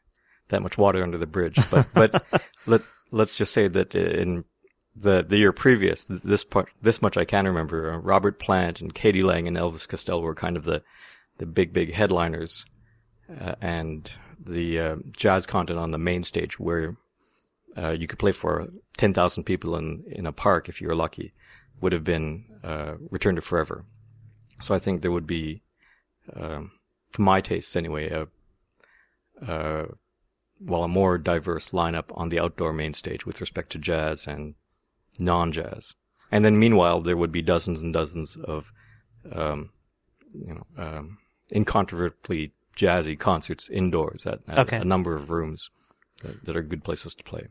that 0.48 0.60
much 0.60 0.76
water 0.76 1.02
under 1.02 1.16
the 1.16 1.26
bridge, 1.26 1.58
but 1.70 1.88
but 1.94 2.26
let 2.66 2.82
let's 3.10 3.36
just 3.36 3.54
say 3.54 3.68
that 3.68 3.94
in 3.94 4.44
the 4.96 5.22
the 5.22 5.38
year 5.38 5.52
previous, 5.52 6.04
this 6.04 6.44
part, 6.44 6.68
this 6.80 7.02
much 7.02 7.16
I 7.16 7.24
can 7.24 7.46
remember. 7.46 7.92
Uh, 7.92 7.98
Robert 7.98 8.38
Plant 8.38 8.80
and 8.80 8.94
k.d. 8.94 9.22
lang 9.22 9.48
and 9.48 9.56
Elvis 9.56 9.88
Costello 9.88 10.22
were 10.22 10.34
kind 10.34 10.56
of 10.56 10.64
the 10.64 10.82
the 11.38 11.46
big 11.46 11.72
big 11.72 11.92
headliners, 11.94 12.64
uh, 13.40 13.54
and 13.60 14.10
the 14.38 14.78
uh, 14.78 14.96
jazz 15.16 15.46
content 15.46 15.78
on 15.78 15.90
the 15.90 15.98
main 15.98 16.22
stage 16.22 16.60
where 16.60 16.96
uh, 17.76 17.90
you 17.90 18.06
could 18.06 18.18
play 18.18 18.32
for 18.32 18.68
ten 18.96 19.12
thousand 19.12 19.44
people 19.44 19.76
in 19.76 20.04
in 20.06 20.26
a 20.26 20.32
park 20.32 20.68
if 20.68 20.80
you 20.80 20.88
were 20.88 20.94
lucky, 20.94 21.32
would 21.80 21.92
have 21.92 22.04
been 22.04 22.44
uh, 22.62 22.94
Return 23.10 23.34
to 23.34 23.40
Forever. 23.40 23.84
So 24.60 24.74
I 24.74 24.78
think 24.78 25.02
there 25.02 25.10
would 25.10 25.26
be, 25.26 25.62
um, 26.36 26.70
for 27.10 27.22
my 27.22 27.40
tastes 27.40 27.74
anyway, 27.74 28.10
a 28.10 28.28
uh, 29.44 29.86
well 30.60 30.84
a 30.84 30.88
more 30.88 31.18
diverse 31.18 31.70
lineup 31.70 32.04
on 32.14 32.28
the 32.28 32.38
outdoor 32.38 32.72
main 32.72 32.94
stage 32.94 33.26
with 33.26 33.40
respect 33.40 33.72
to 33.72 33.78
jazz 33.78 34.28
and 34.28 34.54
non-jazz. 35.18 35.94
And 36.30 36.44
then 36.44 36.58
meanwhile, 36.58 37.00
there 37.00 37.16
would 37.16 37.32
be 37.32 37.42
dozens 37.42 37.80
and 37.82 37.92
dozens 37.92 38.36
of, 38.36 38.72
um, 39.32 39.70
you 40.32 40.54
know, 40.54 40.82
um, 40.82 41.18
incontrovertibly 41.52 42.52
jazzy 42.76 43.18
concerts 43.18 43.68
indoors 43.68 44.26
at, 44.26 44.40
at 44.48 44.58
Okay. 44.60 44.76
a 44.78 44.84
number 44.84 45.14
of 45.14 45.30
rooms 45.30 45.70
that, 46.22 46.44
that 46.44 46.56
are 46.56 46.62
good 46.62 46.82
places 46.82 47.14
to 47.14 47.22
play. 47.22 47.46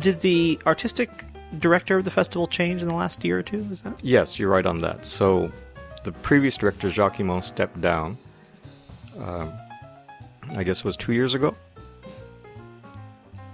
Did 0.00 0.20
the 0.20 0.58
artistic 0.66 1.10
director 1.58 1.96
of 1.96 2.04
the 2.04 2.10
festival 2.10 2.46
change 2.46 2.82
in 2.82 2.88
the 2.88 2.94
last 2.94 3.24
year 3.24 3.38
or 3.38 3.42
two? 3.42 3.66
Is 3.70 3.82
that? 3.82 3.94
Yes, 4.02 4.38
you're 4.38 4.50
right 4.50 4.66
on 4.66 4.80
that. 4.82 5.04
So, 5.04 5.50
the 6.04 6.12
previous 6.12 6.56
director, 6.56 6.88
Jacques 6.88 7.20
stepped 7.42 7.80
down. 7.80 8.18
Um, 9.18 9.52
I 10.56 10.62
guess 10.62 10.78
it 10.78 10.84
was 10.84 10.96
two 10.96 11.12
years 11.12 11.34
ago, 11.34 11.54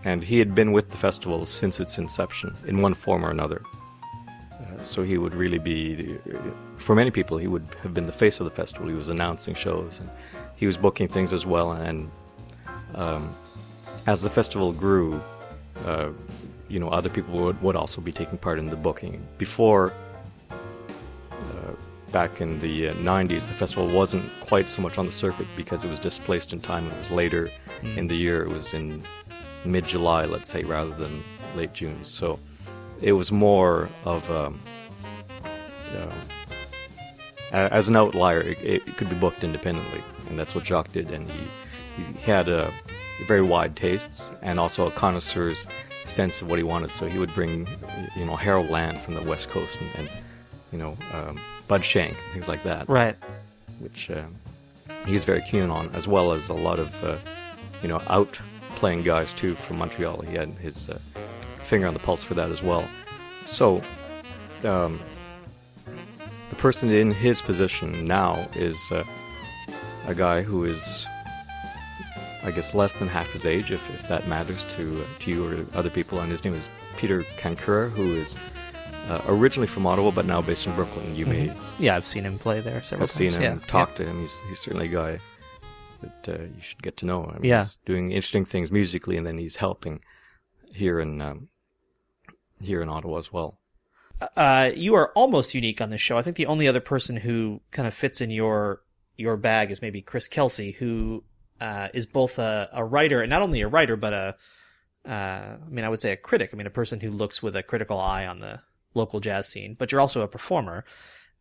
and 0.05 0.23
he 0.23 0.39
had 0.39 0.55
been 0.55 0.73
with 0.73 0.91
the 0.91 0.97
festival 0.97 1.47
since 1.47 1.81
its 1.81 1.99
inception, 1.99 2.55
in 2.67 2.81
one 2.81 2.95
form 2.95 3.25
or 3.25 3.31
another. 3.31 3.63
Uh, 4.53 4.83
so 4.83 5.03
he 5.03 5.19
would 5.19 5.35
really 5.35 5.59
be, 5.59 6.19
for 6.77 6.95
many 6.95 7.11
people, 7.11 7.39
he 7.39 7.47
would 7.49 7.67
have 7.83 7.95
been 7.95 8.07
the 8.07 8.13
face 8.13 8.39
of 8.41 8.45
the 8.45 8.51
festival. 8.51 8.89
He 8.89 8.95
was 8.95 9.09
announcing 9.09 9.55
shows, 9.55 9.99
and 10.01 10.11
he 10.57 10.67
was 10.67 10.77
booking 10.77 11.09
things 11.09 11.33
as 11.33 11.47
well. 11.47 11.73
And 11.73 12.11
um, 12.95 13.35
as 14.07 14.21
the 14.23 14.31
festival 14.31 14.73
grew, 14.73 15.23
uh, 15.85 16.11
you 16.69 16.79
know, 16.79 16.89
other 16.89 17.09
people 17.09 17.39
would, 17.39 17.61
would 17.63 17.77
also 17.77 18.01
be 18.01 18.13
taking 18.13 18.39
part 18.39 18.59
in 18.59 18.67
the 18.67 18.77
booking. 18.77 19.27
Before, 19.39 19.93
uh, 20.51 21.73
back 22.11 22.41
in 22.41 22.59
the 22.59 22.89
uh, 22.89 22.95
90s, 22.95 23.47
the 23.49 23.55
festival 23.55 23.89
wasn't 23.89 24.25
quite 24.41 24.69
so 24.69 24.83
much 24.83 24.99
on 24.99 25.07
the 25.07 25.13
circuit 25.13 25.47
because 25.57 25.85
it 25.85 25.89
was 25.89 25.99
displaced 25.99 26.53
in 26.53 26.61
time. 26.61 26.87
It 26.91 26.97
was 26.97 27.11
later 27.11 27.51
in 27.97 28.09
the 28.09 28.17
year. 28.17 28.43
It 28.43 28.49
was 28.49 28.75
in 28.75 29.03
mid 29.65 29.87
July, 29.87 30.25
let's 30.25 30.49
say, 30.49 30.65
rather 30.65 30.95
than 30.95 31.23
late 31.55 31.73
June. 31.73 32.05
So 32.05 32.39
it 33.01 33.13
was 33.13 33.31
more 33.31 33.89
of 34.05 34.29
um, 34.31 34.59
uh, 35.95 36.11
as 37.53 37.89
an 37.89 37.97
outlier, 37.97 38.41
it, 38.41 38.59
it 38.65 38.97
could 38.97 39.09
be 39.09 39.15
booked 39.15 39.45
independently, 39.45 40.03
and 40.29 40.39
that's 40.39 40.55
what 40.55 40.65
Jacques 40.65 40.93
did. 40.93 41.11
And 41.11 41.31
he, 41.31 41.41
he 41.97 42.03
had 42.23 42.49
uh, 42.49 42.71
very 43.27 43.43
wide 43.43 43.77
tastes 43.77 44.33
and 44.43 44.59
also 44.59 44.87
a 44.87 44.91
connoisseur's 44.91 45.67
sense 46.05 46.43
of 46.43 46.49
what 46.49 46.59
he 46.59 46.63
wanted. 46.65 46.91
So 46.91 47.07
he 47.09 47.19
would 47.19 47.33
bring, 47.35 47.67
you 48.17 48.25
know, 48.25 48.37
Harold 48.37 48.69
Land 48.71 49.01
from 49.01 49.15
the 49.15 49.23
West 49.23 49.49
Coast 49.49 49.79
and, 49.81 49.91
and 49.99 50.09
you 50.73 50.79
know, 50.79 50.97
um, 51.13 51.39
Bud 51.69 51.85
Shank, 51.85 52.17
things 52.33 52.49
like 52.49 52.63
that 52.65 52.89
Right. 52.89 53.17
which 53.79 54.11
uh, 54.11 54.25
he's 55.07 55.25
very 55.25 55.41
keen 55.43 55.71
on, 55.71 55.89
as 55.95 56.07
well 56.09 56.33
as 56.33 56.49
a 56.49 56.55
lot 56.55 56.79
of 56.79 57.05
uh, 57.05 57.17
you 57.83 57.89
know 57.89 58.03
out 58.09 58.39
playing 58.77 59.03
guys 59.03 59.33
too 59.33 59.55
from 59.55 59.79
Montreal. 59.79 60.21
He 60.23 60.35
had 60.37 60.51
his 60.61 60.89
uh, 60.91 60.99
finger 61.61 61.87
on 61.87 61.95
the 61.95 62.01
pulse 62.01 62.23
for 62.25 62.35
that 62.35 62.51
as 62.51 62.63
well. 62.63 62.87
So 63.47 63.81
um, 64.65 65.01
the 66.51 66.57
person 66.57 66.91
in 66.91 67.13
his 67.13 67.41
position 67.41 68.07
now 68.07 68.49
is 68.55 68.77
uh, 68.91 69.05
a 70.07 70.15
guy 70.15 70.43
who 70.43 70.65
is. 70.65 71.07
I 72.45 72.51
guess 72.51 72.75
less 72.75 72.93
than 72.95 73.09
half 73.09 73.31
his 73.33 73.47
age, 73.47 73.73
if, 73.73 73.89
if 73.95 74.07
that 74.09 74.29
matters 74.29 74.65
to 74.77 75.03
uh, 75.03 75.07
to 75.21 75.31
you 75.31 75.47
or 75.47 75.51
to 75.57 75.67
other 75.75 75.91
people. 75.91 76.21
And 76.21 76.31
his 76.31 76.45
name 76.45 76.55
is 76.55 76.69
Peter 76.97 77.23
Cancura, 77.39 77.89
who 77.91 78.15
is 78.15 78.35
uh, 79.09 79.21
originally 79.27 79.67
from 79.67 79.87
Ottawa, 79.87 80.11
but 80.11 80.27
now 80.27 80.41
based 80.43 80.67
in 80.67 80.75
Brooklyn. 80.75 81.17
You 81.17 81.27
may 81.27 81.53
Yeah, 81.79 81.97
I've 81.97 82.07
seen 82.07 82.25
him 82.25 82.39
play 82.39 82.61
there 82.61 82.83
several 82.83 83.09
times. 83.09 83.17
I've 83.17 83.33
seen 83.33 83.43
him, 83.43 83.59
yeah. 83.61 83.67
talk 83.67 83.95
to 83.97 84.05
him. 84.07 84.21
He's 84.21 84.41
he's 84.49 84.59
certainly 84.61 84.87
a 84.87 84.89
guy 84.89 85.21
that 86.03 86.29
uh, 86.41 86.43
you 86.43 86.61
should 86.61 86.83
get 86.83 86.97
to 86.99 87.07
know. 87.07 87.25
I 87.25 87.35
mean, 87.35 87.45
Yeah. 87.45 87.63
he's 87.63 87.79
doing 87.87 88.13
interesting 88.13 88.45
things 88.45 88.71
musically, 88.71 89.17
and 89.17 89.27
then 89.27 89.39
he's 89.39 89.57
helping 89.57 90.01
here 90.73 91.01
in 91.01 91.21
um, 91.23 91.49
here 92.61 92.83
in 92.83 92.89
Ottawa 92.89 93.19
as 93.19 93.33
well. 93.33 93.59
uh, 94.37 94.71
you 94.75 94.95
are 94.95 95.11
almost 95.15 95.55
unique 95.55 95.81
on 95.81 95.91
this 95.91 96.01
show. 96.01 96.17
I 96.19 96.23
think 96.23 96.37
the 96.37 96.47
only 96.47 96.69
other 96.69 96.81
person 96.81 97.17
who 97.17 97.61
kind 97.71 97.89
of 97.89 97.95
fits 97.95 98.21
in 98.21 98.31
your 98.31 98.83
your 99.17 99.37
bag 99.37 99.71
is 99.71 99.81
maybe 99.83 100.03
Chris 100.03 100.29
Kelsey, 100.29 100.73
who 100.73 101.23
uh, 101.65 101.89
is 101.95 102.05
both 102.05 102.39
a, 102.39 102.69
a 102.75 102.85
writer 102.85 103.23
and 103.23 103.31
not 103.31 103.41
only 103.41 103.63
a 103.63 103.69
writer, 103.69 103.97
but 103.97 104.13
a 104.13 104.35
uh, 105.09 105.57
I 105.67 105.69
mean, 105.71 105.85
I 105.85 105.89
would 105.89 106.01
say 106.01 106.13
a 106.13 106.17
critic. 106.17 106.51
I 106.53 106.57
mean, 106.57 106.67
a 106.67 106.71
person 106.71 107.01
who 107.01 107.11
looks 107.11 107.43
with 107.43 107.57
a 107.57 107.63
critical 107.63 107.99
eye 107.99 108.27
on 108.27 108.39
the 108.39 108.61
local 108.95 109.21
jazz 109.21 109.49
scene. 109.49 109.75
But 109.79 109.91
you're 109.91 110.01
also 110.01 110.21
a 110.21 110.29
performer 110.29 110.85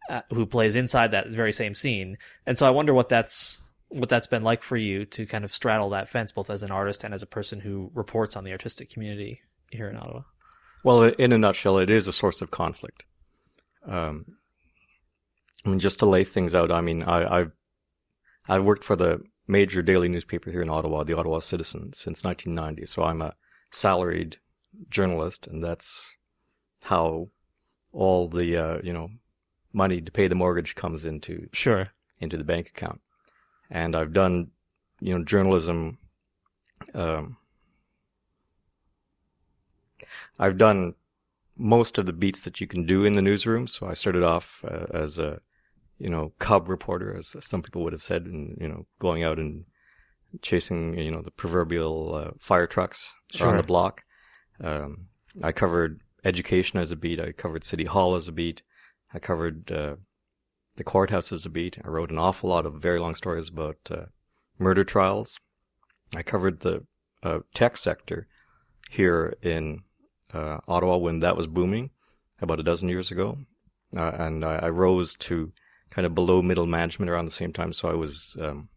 uh, 0.09 0.21
who 0.29 0.45
plays 0.45 0.75
inside 0.75 1.11
that 1.11 1.27
very 1.27 1.51
same 1.51 1.75
scene, 1.75 2.17
and 2.45 2.57
so 2.57 2.65
I 2.65 2.69
wonder 2.69 2.93
what 2.93 3.09
that's 3.09 3.57
what 3.89 4.09
that's 4.09 4.27
been 4.27 4.43
like 4.43 4.63
for 4.63 4.77
you 4.77 5.05
to 5.05 5.25
kind 5.25 5.43
of 5.43 5.53
straddle 5.53 5.89
that 5.89 6.09
fence, 6.09 6.31
both 6.31 6.49
as 6.49 6.63
an 6.63 6.71
artist 6.71 7.03
and 7.03 7.13
as 7.13 7.21
a 7.21 7.27
person 7.27 7.59
who 7.59 7.91
reports 7.93 8.35
on 8.35 8.43
the 8.43 8.51
artistic 8.53 8.89
community 8.89 9.41
here 9.71 9.89
in 9.89 9.97
Ottawa. 9.97 10.21
Well, 10.83 11.03
in 11.03 11.31
a 11.31 11.37
nutshell, 11.37 11.77
it 11.77 11.89
is 11.89 12.07
a 12.07 12.13
source 12.13 12.41
of 12.41 12.49
conflict. 12.49 13.03
Um, 13.85 14.25
I 15.65 15.69
mean, 15.69 15.79
just 15.79 15.99
to 15.99 16.05
lay 16.05 16.23
things 16.23 16.55
out, 16.55 16.71
I 16.71 16.81
mean, 16.81 17.03
I, 17.03 17.39
I've 17.39 17.51
I've 18.47 18.63
worked 18.63 18.85
for 18.85 18.95
the 18.95 19.21
major 19.47 19.81
daily 19.81 20.07
newspaper 20.07 20.51
here 20.51 20.62
in 20.62 20.69
Ottawa, 20.69 21.03
the 21.03 21.17
Ottawa 21.17 21.39
Citizen, 21.39 21.93
since 21.93 22.23
1990. 22.23 22.85
So 22.85 23.03
I'm 23.03 23.21
a 23.21 23.33
salaried 23.71 24.38
journalist, 24.89 25.47
and 25.47 25.63
that's 25.63 26.17
how 26.83 27.29
all 27.91 28.27
the 28.27 28.57
uh, 28.57 28.77
you 28.83 28.93
know 28.93 29.09
money 29.71 30.01
to 30.01 30.12
pay 30.12 30.27
the 30.27 30.35
mortgage 30.35 30.75
comes 30.75 31.05
into 31.05 31.50
Sure. 31.51 31.89
into 32.19 32.38
the 32.38 32.43
bank 32.43 32.69
account. 32.69 33.01
And 33.69 33.95
I've 33.95 34.13
done, 34.13 34.51
you 35.00 35.17
know, 35.17 35.23
journalism. 35.25 35.97
Um, 36.93 37.38
I've 40.38 40.57
done 40.57 40.95
most 41.57 41.97
of 41.97 42.05
the 42.05 42.13
beats 42.13 42.41
that 42.41 42.59
you 42.62 42.67
can 42.67 42.85
do 42.85 43.03
in 43.03 43.15
the 43.15 43.21
newsroom. 43.21 43.67
So 43.67 43.88
I 43.88 43.93
started 43.93 44.23
off 44.23 44.63
uh, 44.67 44.85
as 44.93 45.17
a, 45.17 45.41
you 46.03 46.10
know, 46.10 46.33
cub 46.38 46.67
reporter, 46.67 47.15
as 47.15 47.33
some 47.39 47.62
people 47.62 47.81
would 47.81 47.93
have 47.93 48.03
said, 48.03 48.25
and 48.25 48.57
you 48.60 48.67
know, 48.67 48.86
going 49.00 49.24
out 49.24 49.39
and 49.39 49.63
chasing, 50.41 50.98
you 50.98 51.10
know, 51.10 51.22
the 51.22 51.31
proverbial 51.31 52.13
uh, 52.13 52.31
fire 52.38 52.67
trucks 52.67 53.13
Sure. 53.31 53.48
around 53.48 53.57
the 53.57 53.63
block. 53.63 54.01
Um, 54.62 55.07
I 55.41 55.53
covered 55.53 56.01
education 56.25 56.77
as 56.77 56.91
a 56.91 56.98
beat. 56.98 57.22
I 57.22 57.31
covered 57.31 57.63
city 57.63 57.86
hall 57.86 58.15
as 58.15 58.27
a 58.27 58.33
beat. 58.33 58.63
I 59.13 59.19
covered 59.19 59.72
uh, 59.72 59.95
the 60.75 60.83
courthouse 60.83 61.31
as 61.31 61.45
a 61.45 61.50
beat. 61.50 61.77
I 61.86 61.88
wrote 61.88 62.12
an 62.12 62.17
awful 62.17 62.50
lot 62.50 62.65
of 62.65 62.81
very 62.81 63.00
long 63.00 63.15
stories 63.15 63.48
about 63.48 63.77
uh, 63.89 64.05
murder 64.60 64.83
trials. 64.83 65.39
I 66.13 66.22
covered 66.22 66.60
the 66.60 66.86
uh, 67.24 67.39
tech 67.53 67.77
sector 67.77 68.27
here 68.89 69.36
in 69.41 69.83
uh, 70.33 70.57
Ottawa 70.67 70.98
when 70.98 71.22
that 71.22 71.38
was 71.38 71.48
booming 71.48 71.91
about 72.41 72.60
a 72.60 72.63
dozen 72.63 72.89
years 72.89 73.10
ago, 73.10 73.38
uh, 73.95 74.12
and 74.19 74.43
I, 74.43 74.55
I 74.57 74.69
rose 74.69 75.13
to 75.13 75.53
kind 75.93 76.07
of 76.07 76.15
below 76.15 76.41
middle 76.41 76.65
management 76.65 77.12
around 77.12 77.25
the 77.25 77.31
same 77.31 77.53
time. 77.53 77.71
So 77.71 77.88
I 77.88 77.93
was, 77.93 78.35
um, 78.41 78.69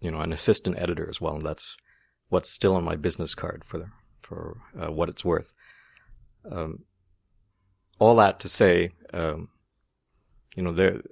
you 0.00 0.10
know, 0.10 0.20
an 0.20 0.32
assistant 0.32 0.78
editor 0.78 1.08
as 1.08 1.20
well, 1.20 1.34
and 1.34 1.42
that's 1.44 1.76
what's 2.28 2.48
still 2.48 2.76
on 2.76 2.84
my 2.84 2.94
business 2.96 3.34
card 3.34 3.64
for 3.64 3.90
for 4.22 4.58
uh, 4.80 4.92
what 4.92 5.08
it's 5.08 5.24
worth. 5.24 5.52
Um, 6.50 6.84
all 7.98 8.14
that 8.16 8.38
to 8.40 8.48
say, 8.48 8.92
um, 9.12 9.48
you 10.54 10.62
know, 10.62 10.72
there 10.72 11.02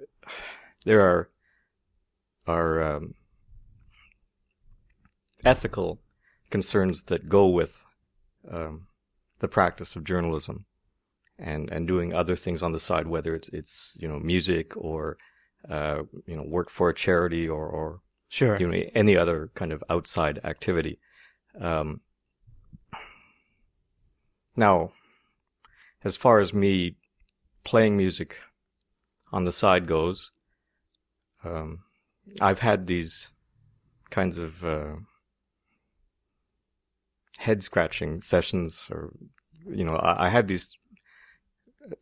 there 0.85 1.01
are 1.01 1.27
are 2.47 2.81
um, 2.81 3.15
ethical 5.43 5.99
concerns 6.49 7.03
that 7.03 7.27
go 7.27 7.47
with 7.47 7.83
um, 8.49 8.87
the 9.39 9.49
practice 9.49 9.97
of 9.97 10.05
journalism 10.05 10.65
and 11.39 11.69
and 11.71 11.87
doing 11.87 12.13
other 12.13 12.35
things 12.35 12.61
on 12.61 12.71
the 12.71 12.79
side, 12.79 13.07
whether 13.07 13.35
it's 13.35 13.49
it's 13.49 13.91
you 13.95 14.07
know 14.07 14.19
music 14.19 14.75
or 14.75 15.17
uh, 15.69 16.03
you 16.25 16.35
know 16.35 16.43
work 16.43 16.69
for 16.69 16.89
a 16.89 16.95
charity 16.95 17.47
or 17.47 17.65
or 17.67 18.01
Sure. 18.31 18.59
you 18.59 18.67
know 18.67 18.77
any 18.93 19.17
other 19.17 19.49
kind 19.55 19.71
of 19.71 19.83
outside 19.89 20.39
activity. 20.43 20.99
Um, 21.59 22.01
now, 24.55 24.91
as 26.03 26.15
far 26.15 26.39
as 26.39 26.53
me 26.53 26.97
playing 27.63 27.97
music 27.97 28.37
on 29.31 29.45
the 29.45 29.51
side 29.51 29.87
goes, 29.87 30.31
um, 31.43 31.79
I've 32.39 32.59
had 32.59 32.85
these 32.85 33.31
kinds 34.11 34.37
of 34.37 34.63
uh, 34.63 34.95
head 37.39 37.63
scratching 37.63 38.21
sessions, 38.21 38.87
or 38.91 39.13
you 39.67 39.83
know, 39.83 39.95
I, 39.95 40.25
I 40.25 40.29
had 40.29 40.47
these 40.47 40.77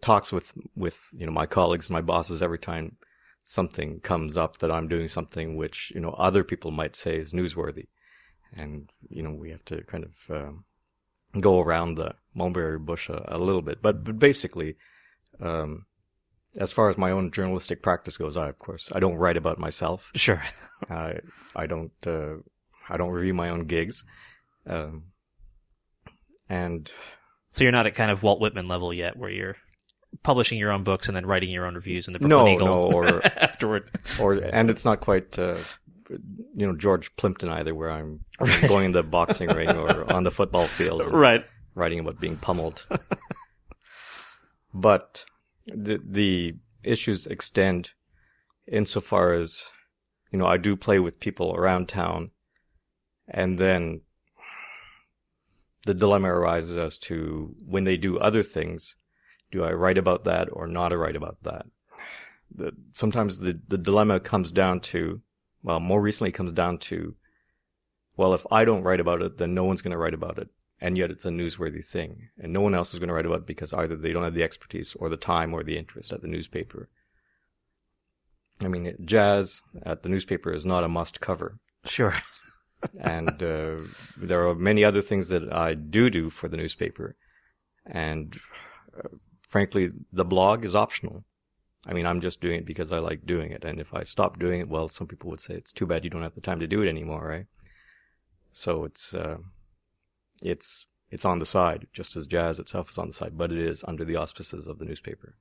talks 0.02 0.32
with 0.32 0.54
with 0.76 1.10
you 1.14 1.26
know 1.26 1.32
my 1.32 1.46
colleagues, 1.46 1.90
my 1.90 2.02
bosses 2.02 2.42
every 2.42 2.60
time 2.60 2.98
something 3.46 4.00
comes 4.02 4.36
up 4.36 4.58
that 4.58 4.72
I'm 4.72 4.88
doing 4.88 5.08
something 5.08 5.56
which 5.56 5.92
you 5.96 6.02
know 6.02 6.12
other 6.12 6.44
people 6.44 6.72
might 6.72 6.96
say 6.96 7.18
is 7.18 7.34
newsworthy, 7.34 7.88
and 8.54 8.92
you 9.10 9.24
know 9.24 9.32
we 9.32 9.52
have 9.52 9.66
to 9.66 9.84
kind 9.84 10.04
of 10.04 10.36
um, 10.36 10.66
go 11.40 11.62
around 11.62 11.96
the 11.96 12.16
mulberry 12.34 12.80
bush 12.80 13.10
a, 13.10 13.24
a 13.28 13.38
little 13.38 13.62
bit. 13.62 13.82
But 13.82 14.04
but 14.04 14.20
basically, 14.20 14.76
um, 15.40 15.86
as 16.60 16.72
far 16.72 16.90
as 16.90 16.98
my 16.98 17.12
own 17.12 17.32
journalistic 17.32 17.82
practice 17.82 18.18
goes, 18.18 18.38
I 18.38 18.50
of 18.50 18.60
course 18.60 18.92
I 18.94 19.00
don't 19.00 19.18
write 19.18 19.38
about 19.38 19.60
myself. 19.60 20.12
Sure. 20.16 20.42
I 20.90 21.20
I 21.56 21.68
don't 21.68 21.92
uh, 22.06 22.36
I 22.90 22.98
don't 22.98 23.12
review 23.12 23.34
my 23.34 23.50
own 23.50 23.66
gigs, 23.66 24.04
um, 24.66 25.06
and 26.50 26.92
So 27.52 27.64
you're 27.64 27.72
not 27.72 27.88
at 27.88 27.96
kind 27.96 28.12
of 28.12 28.24
Walt 28.24 28.40
Whitman 28.40 28.68
level 28.68 28.94
yet, 28.94 29.18
where 29.18 29.30
you're 29.30 29.58
publishing 30.24 30.58
your 30.58 30.72
own 30.72 30.84
books 30.84 31.08
and 31.08 31.16
then 31.16 31.26
writing 31.26 31.50
your 31.50 31.66
own 31.66 31.76
reviews 31.76 32.08
in 32.08 32.14
the 32.14 32.20
No, 32.20 32.28
Brooklyn 32.44 32.54
Eagle 32.54 32.90
no, 32.92 32.98
or- 32.98 33.22
afterward. 33.38 33.90
or 34.20 34.34
and 34.36 34.70
it's 34.70 34.84
not 34.86 35.00
quite 35.00 35.38
uh, 35.38 35.58
you 36.10 36.66
know 36.68 36.76
George 36.76 37.16
Plimpton 37.18 37.50
either, 37.50 37.76
where 37.76 37.92
I'm 37.92 38.22
going 38.68 38.86
in 38.86 38.92
the 38.94 39.04
boxing 39.04 39.50
ring 39.50 39.70
or 39.70 40.12
on 40.14 40.24
the 40.24 40.32
football 40.32 40.66
field, 40.66 41.06
Right. 41.12 41.44
writing 41.76 42.00
about 42.00 42.20
being 42.20 42.38
pummeled. 42.38 42.86
but 44.74 45.26
the 45.66 46.00
the 46.04 46.56
issues 46.84 47.28
extend 47.28 47.92
insofar 48.72 49.34
as 49.34 49.66
you 50.32 50.40
know 50.40 50.46
I 50.46 50.58
do 50.58 50.76
play 50.76 51.00
with 51.00 51.20
people 51.20 51.54
around 51.56 51.88
town, 51.90 52.32
and 53.28 53.58
then 53.58 54.02
the 55.86 55.94
dilemma 55.94 56.30
arises 56.34 56.76
as 56.78 56.98
to 56.98 57.56
when 57.66 57.84
they 57.86 57.98
do 57.98 58.18
other 58.20 58.44
things, 58.44 58.96
do 59.52 59.64
I 59.64 59.72
write 59.72 59.98
about 59.98 60.24
that 60.26 60.50
or 60.52 60.68
not 60.68 60.98
write 60.98 61.16
about 61.16 61.38
that? 61.44 61.66
The, 62.54 62.72
sometimes 62.94 63.40
the, 63.40 63.60
the 63.68 63.78
dilemma 63.78 64.20
comes 64.20 64.52
down 64.52 64.80
to, 64.82 65.22
well, 65.64 65.80
more 65.80 66.02
recently 66.02 66.30
it 66.30 66.34
comes 66.34 66.52
down 66.52 66.78
to, 66.80 67.16
well, 68.16 68.34
if 68.34 68.46
I 68.52 68.66
don't 68.66 68.84
write 68.84 69.00
about 69.00 69.22
it, 69.22 69.38
then 69.38 69.54
no 69.54 69.64
one's 69.64 69.82
going 69.82 69.92
to 69.92 69.98
write 69.98 70.14
about 70.14 70.38
it. 70.38 70.50
And 70.80 70.98
yet 70.98 71.12
it's 71.12 71.26
a 71.26 71.30
newsworthy 71.30 71.84
thing. 71.84 72.30
And 72.38 72.54
no 72.54 72.62
one 72.62 72.76
else 72.76 72.94
is 72.94 73.00
going 73.00 73.08
to 73.08 73.14
write 73.14 73.26
about 73.26 73.40
it 73.40 73.48
because 73.48 73.74
either 73.74 73.96
they 73.96 74.14
don't 74.14 74.24
have 74.24 74.36
the 74.36 74.44
expertise 74.44 74.96
or 74.96 75.10
the 75.10 75.18
time 75.18 75.54
or 75.54 75.64
the 75.64 75.78
interest 75.78 76.14
at 76.14 76.22
the 76.22 76.28
newspaper. 76.28 76.90
I 78.62 78.68
mean, 78.68 78.96
jazz 79.04 79.62
at 79.84 80.04
the 80.04 80.10
newspaper 80.10 80.54
is 80.54 80.66
not 80.66 80.84
a 80.84 80.88
must 80.88 81.20
cover 81.20 81.60
Sure. 81.90 82.14
and 83.02 83.42
uh, 83.42 83.78
there 84.18 84.48
are 84.48 84.56
many 84.56 84.84
other 84.84 85.02
things 85.02 85.30
that 85.30 85.52
I 85.52 85.74
do 85.74 86.10
do 86.10 86.30
for 86.30 86.48
the 86.48 86.58
newspaper, 86.58 87.16
and 87.86 88.38
uh, 88.98 89.08
frankly, 89.48 89.92
the 90.12 90.26
blog 90.26 90.64
is 90.64 90.76
optional. 90.76 91.24
I 91.88 91.94
mean, 91.94 92.06
I'm 92.06 92.22
just 92.22 92.42
doing 92.42 92.60
it 92.60 92.66
because 92.66 92.92
I 92.92 93.00
like 93.00 93.26
doing 93.26 93.52
it, 93.52 93.64
and 93.64 93.80
if 93.80 93.94
I 93.94 94.04
stop 94.04 94.38
doing 94.38 94.60
it, 94.60 94.68
well, 94.68 94.90
some 94.90 95.08
people 95.08 95.30
would 95.30 95.40
say 95.40 95.56
it's 95.56 95.74
too 95.74 95.86
bad 95.86 96.04
you 96.04 96.10
don't 96.10 96.24
have 96.24 96.36
the 96.36 96.42
time 96.42 96.60
to 96.60 96.68
do 96.68 96.82
it 96.82 96.90
anymore, 96.90 97.26
right? 97.26 97.46
So 98.52 98.84
it's 98.84 99.14
uh, 99.14 99.38
it's 100.42 100.86
it's 101.10 101.26
on 101.26 101.40
the 101.40 101.46
side, 101.46 101.88
just 101.94 102.16
as 102.18 102.28
jazz 102.28 102.60
itself 102.60 102.90
is 102.90 102.98
on 102.98 103.08
the 103.08 103.14
side, 103.14 103.38
but 103.38 103.52
it 103.52 103.60
is 103.60 103.86
under 103.88 104.04
the 104.04 104.18
auspices 104.18 104.68
of 104.68 104.80
the 104.80 104.86
newspaper. 104.86 105.36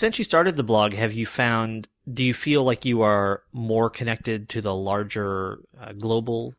Since 0.00 0.16
you 0.16 0.24
started 0.24 0.56
the 0.56 0.62
blog, 0.62 0.94
have 0.94 1.12
you 1.12 1.26
found? 1.26 1.86
Do 2.10 2.24
you 2.24 2.32
feel 2.32 2.64
like 2.64 2.86
you 2.86 3.02
are 3.02 3.42
more 3.52 3.90
connected 3.90 4.48
to 4.48 4.62
the 4.62 4.74
larger 4.74 5.58
uh, 5.78 5.92
global 5.92 6.54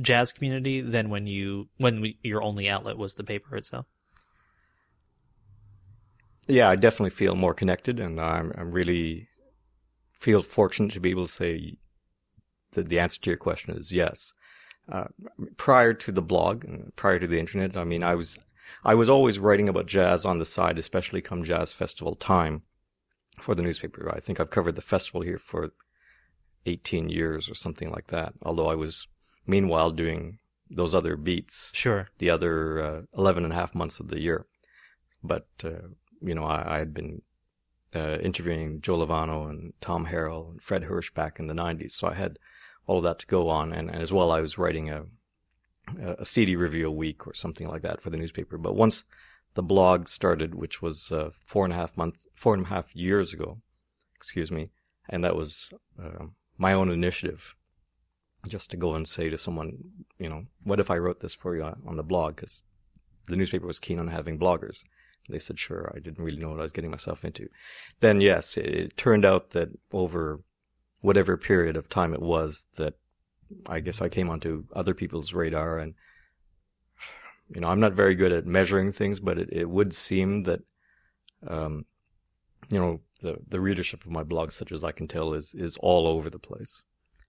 jazz 0.00 0.32
community 0.32 0.80
than 0.80 1.10
when 1.10 1.26
you 1.26 1.68
when 1.78 2.00
we, 2.00 2.18
your 2.22 2.40
only 2.40 2.68
outlet 2.68 2.96
was 2.96 3.14
the 3.14 3.24
paper 3.24 3.56
itself? 3.56 3.86
Yeah, 6.46 6.70
I 6.70 6.76
definitely 6.76 7.10
feel 7.10 7.34
more 7.34 7.52
connected, 7.52 7.98
and 7.98 8.20
I'm, 8.20 8.52
I'm 8.56 8.70
really 8.70 9.26
feel 10.12 10.42
fortunate 10.42 10.92
to 10.92 11.00
be 11.00 11.10
able 11.10 11.26
to 11.26 11.32
say 11.32 11.78
that 12.72 12.88
the 12.88 13.00
answer 13.00 13.20
to 13.20 13.30
your 13.30 13.38
question 13.38 13.76
is 13.76 13.90
yes. 13.90 14.34
Uh, 14.90 15.08
prior 15.56 15.94
to 15.94 16.12
the 16.12 16.22
blog 16.22 16.64
and 16.64 16.94
prior 16.94 17.18
to 17.18 17.26
the 17.26 17.40
internet, 17.40 17.76
I 17.76 17.82
mean, 17.82 18.04
I 18.04 18.14
was 18.14 18.38
I 18.84 18.94
was 18.94 19.08
always 19.08 19.40
writing 19.40 19.68
about 19.68 19.86
jazz 19.86 20.24
on 20.24 20.38
the 20.38 20.44
side, 20.44 20.78
especially 20.78 21.20
come 21.20 21.42
jazz 21.42 21.72
festival 21.72 22.14
time 22.14 22.62
for 23.38 23.54
the 23.54 23.62
newspaper. 23.62 24.12
I 24.14 24.20
think 24.20 24.40
I've 24.40 24.50
covered 24.50 24.74
the 24.76 24.82
festival 24.82 25.22
here 25.22 25.38
for 25.38 25.70
18 26.66 27.08
years 27.08 27.48
or 27.48 27.54
something 27.54 27.90
like 27.90 28.08
that. 28.08 28.34
Although 28.42 28.68
I 28.68 28.74
was 28.74 29.06
meanwhile 29.46 29.90
doing 29.90 30.38
those 30.70 30.94
other 30.94 31.16
beats, 31.16 31.70
Sure. 31.74 32.08
the 32.18 32.30
other 32.30 32.82
uh, 32.82 33.00
11 33.16 33.44
and 33.44 33.52
a 33.52 33.56
half 33.56 33.74
months 33.74 34.00
of 34.00 34.08
the 34.08 34.20
year. 34.20 34.46
But, 35.22 35.46
uh, 35.64 35.88
you 36.20 36.34
know, 36.34 36.44
I, 36.44 36.76
I 36.76 36.78
had 36.78 36.92
been 36.92 37.22
uh, 37.94 38.18
interviewing 38.18 38.80
Joe 38.82 38.98
Lovano 38.98 39.48
and 39.48 39.72
Tom 39.80 40.06
Harrell 40.06 40.50
and 40.50 40.62
Fred 40.62 40.84
Hersch 40.84 41.12
back 41.14 41.38
in 41.38 41.46
the 41.46 41.54
90s. 41.54 41.92
So 41.92 42.08
I 42.08 42.14
had 42.14 42.38
all 42.86 42.98
of 42.98 43.04
that 43.04 43.18
to 43.20 43.26
go 43.26 43.48
on. 43.48 43.72
And, 43.72 43.90
and 43.90 44.02
as 44.02 44.12
well, 44.12 44.30
I 44.30 44.40
was 44.40 44.58
writing 44.58 44.90
a, 44.90 45.04
a 46.18 46.24
CD 46.26 46.54
review 46.54 46.86
a 46.86 46.92
week 46.92 47.26
or 47.26 47.32
something 47.34 47.66
like 47.66 47.82
that 47.82 48.02
for 48.02 48.10
the 48.10 48.18
newspaper. 48.18 48.58
But 48.58 48.76
once 48.76 49.06
the 49.58 49.62
blog 49.64 50.08
started, 50.08 50.54
which 50.54 50.80
was 50.80 51.10
uh, 51.10 51.30
four 51.44 51.64
and 51.64 51.74
a 51.74 51.76
half 51.76 51.96
months, 51.96 52.28
four 52.32 52.54
and 52.54 52.66
a 52.66 52.68
half 52.68 52.94
years 52.94 53.32
ago, 53.32 53.58
excuse 54.14 54.52
me, 54.52 54.70
and 55.08 55.24
that 55.24 55.34
was 55.34 55.70
uh, 56.00 56.26
my 56.56 56.72
own 56.72 56.92
initiative, 56.92 57.56
just 58.46 58.70
to 58.70 58.76
go 58.76 58.94
and 58.94 59.08
say 59.08 59.28
to 59.28 59.36
someone, 59.36 59.78
you 60.16 60.28
know, 60.28 60.44
what 60.62 60.78
if 60.78 60.92
I 60.92 60.96
wrote 60.98 61.18
this 61.18 61.34
for 61.34 61.56
you 61.56 61.64
on 61.64 61.96
the 61.96 62.04
blog? 62.04 62.36
Because 62.36 62.62
the 63.26 63.34
newspaper 63.34 63.66
was 63.66 63.80
keen 63.80 63.98
on 63.98 64.06
having 64.06 64.38
bloggers. 64.38 64.84
They 65.28 65.40
said, 65.40 65.58
sure. 65.58 65.92
I 65.92 65.98
didn't 65.98 66.24
really 66.24 66.40
know 66.40 66.50
what 66.50 66.60
I 66.60 66.62
was 66.62 66.70
getting 66.70 66.92
myself 66.92 67.24
into. 67.24 67.48
Then, 67.98 68.20
yes, 68.20 68.56
it, 68.56 68.66
it 68.66 68.96
turned 68.96 69.24
out 69.24 69.50
that 69.50 69.70
over 69.92 70.40
whatever 71.00 71.36
period 71.36 71.76
of 71.76 71.88
time 71.88 72.14
it 72.14 72.22
was 72.22 72.66
that 72.76 72.94
I 73.66 73.80
guess 73.80 74.00
I 74.00 74.08
came 74.08 74.30
onto 74.30 74.66
other 74.72 74.94
people's 74.94 75.34
radar 75.34 75.80
and 75.80 75.94
you 77.48 77.60
know, 77.60 77.68
I'm 77.68 77.80
not 77.80 77.94
very 77.94 78.14
good 78.14 78.32
at 78.32 78.46
measuring 78.46 78.92
things, 78.92 79.20
but 79.20 79.38
it, 79.38 79.48
it 79.52 79.68
would 79.70 79.92
seem 79.92 80.44
that 80.44 80.60
um 81.46 81.84
you 82.70 82.78
know, 82.78 83.00
the 83.22 83.38
the 83.46 83.60
readership 83.60 84.04
of 84.04 84.10
my 84.10 84.22
blog, 84.22 84.52
such 84.52 84.72
as 84.72 84.84
I 84.84 84.92
can 84.92 85.08
tell, 85.08 85.32
is 85.32 85.54
is 85.54 85.76
all 85.78 86.06
over 86.06 86.28
the 86.30 86.38
place. 86.38 86.82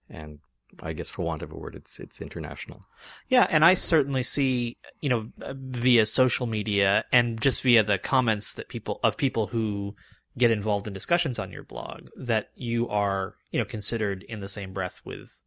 And 0.08 0.40
I 0.80 0.92
guess 0.92 1.08
for 1.08 1.22
want 1.22 1.42
of 1.42 1.52
a 1.52 1.56
word, 1.56 1.74
it's 1.74 1.98
it's 1.98 2.20
international. 2.20 2.84
Yeah, 3.28 3.46
and 3.50 3.64
I 3.64 3.74
certainly 3.74 4.22
see, 4.22 4.76
you 5.00 5.08
know, 5.08 5.22
via 5.38 6.06
social 6.06 6.46
media 6.46 7.04
and 7.12 7.40
just 7.40 7.62
via 7.62 7.82
the 7.82 7.98
comments 7.98 8.54
that 8.54 8.68
people 8.68 9.00
of 9.02 9.16
people 9.16 9.48
who 9.48 9.94
get 10.38 10.50
involved 10.50 10.86
in 10.86 10.92
discussions 10.92 11.38
on 11.38 11.50
your 11.50 11.64
blog 11.64 12.08
that 12.16 12.50
you 12.54 12.88
are, 12.88 13.34
you 13.50 13.58
know, 13.58 13.64
considered 13.64 14.22
in 14.22 14.40
the 14.40 14.48
same 14.48 14.72
breath 14.72 15.00
with 15.04 15.42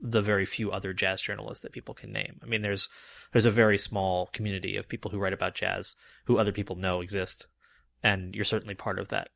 the 0.00 0.20
very 0.22 0.44
few 0.44 0.70
other 0.70 0.92
jazz 0.92 1.20
journalists 1.20 1.62
that 1.62 1.72
people 1.72 1.94
can 1.94 2.12
name. 2.12 2.38
I 2.42 2.46
mean, 2.46 2.62
there's 2.62 2.88
there's 3.32 3.46
a 3.46 3.50
very 3.50 3.78
small 3.78 4.26
community 4.32 4.76
of 4.76 4.88
people 4.88 5.10
who 5.10 5.18
write 5.18 5.32
about 5.32 5.54
jazz 5.54 5.94
who 6.26 6.38
other 6.38 6.52
people 6.52 6.76
know 6.76 7.00
exist, 7.00 7.46
and 8.02 8.34
you're 8.34 8.44
certainly 8.44 8.74
part 8.74 8.98
of 8.98 9.08
that 9.08 9.28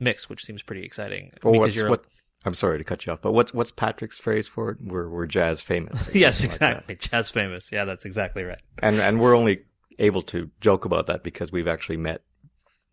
mix, 0.00 0.28
which 0.28 0.42
seems 0.44 0.62
pretty 0.62 0.84
exciting. 0.84 1.32
Well, 1.42 1.54
because 1.54 1.76
you're 1.76 1.90
what, 1.90 2.06
I'm 2.44 2.54
sorry 2.54 2.78
to 2.78 2.84
cut 2.84 3.06
you 3.06 3.12
off, 3.12 3.20
but 3.22 3.32
what's 3.32 3.54
what's 3.54 3.70
Patrick's 3.70 4.18
phrase 4.18 4.46
for 4.48 4.70
it? 4.70 4.78
We're 4.82 5.08
we're 5.08 5.26
jazz 5.26 5.60
famous. 5.60 6.14
yes, 6.14 6.38
something 6.40 6.58
like 6.60 6.76
exactly, 6.78 6.96
jazz 6.96 7.30
famous. 7.30 7.70
Yeah, 7.72 7.84
that's 7.84 8.04
exactly 8.04 8.42
right. 8.44 8.60
and 8.82 8.96
and 8.96 9.20
we're 9.20 9.34
only 9.36 9.60
able 9.98 10.22
to 10.22 10.50
joke 10.60 10.84
about 10.84 11.06
that 11.06 11.22
because 11.22 11.50
we've 11.50 11.68
actually 11.68 11.96
met, 11.96 12.22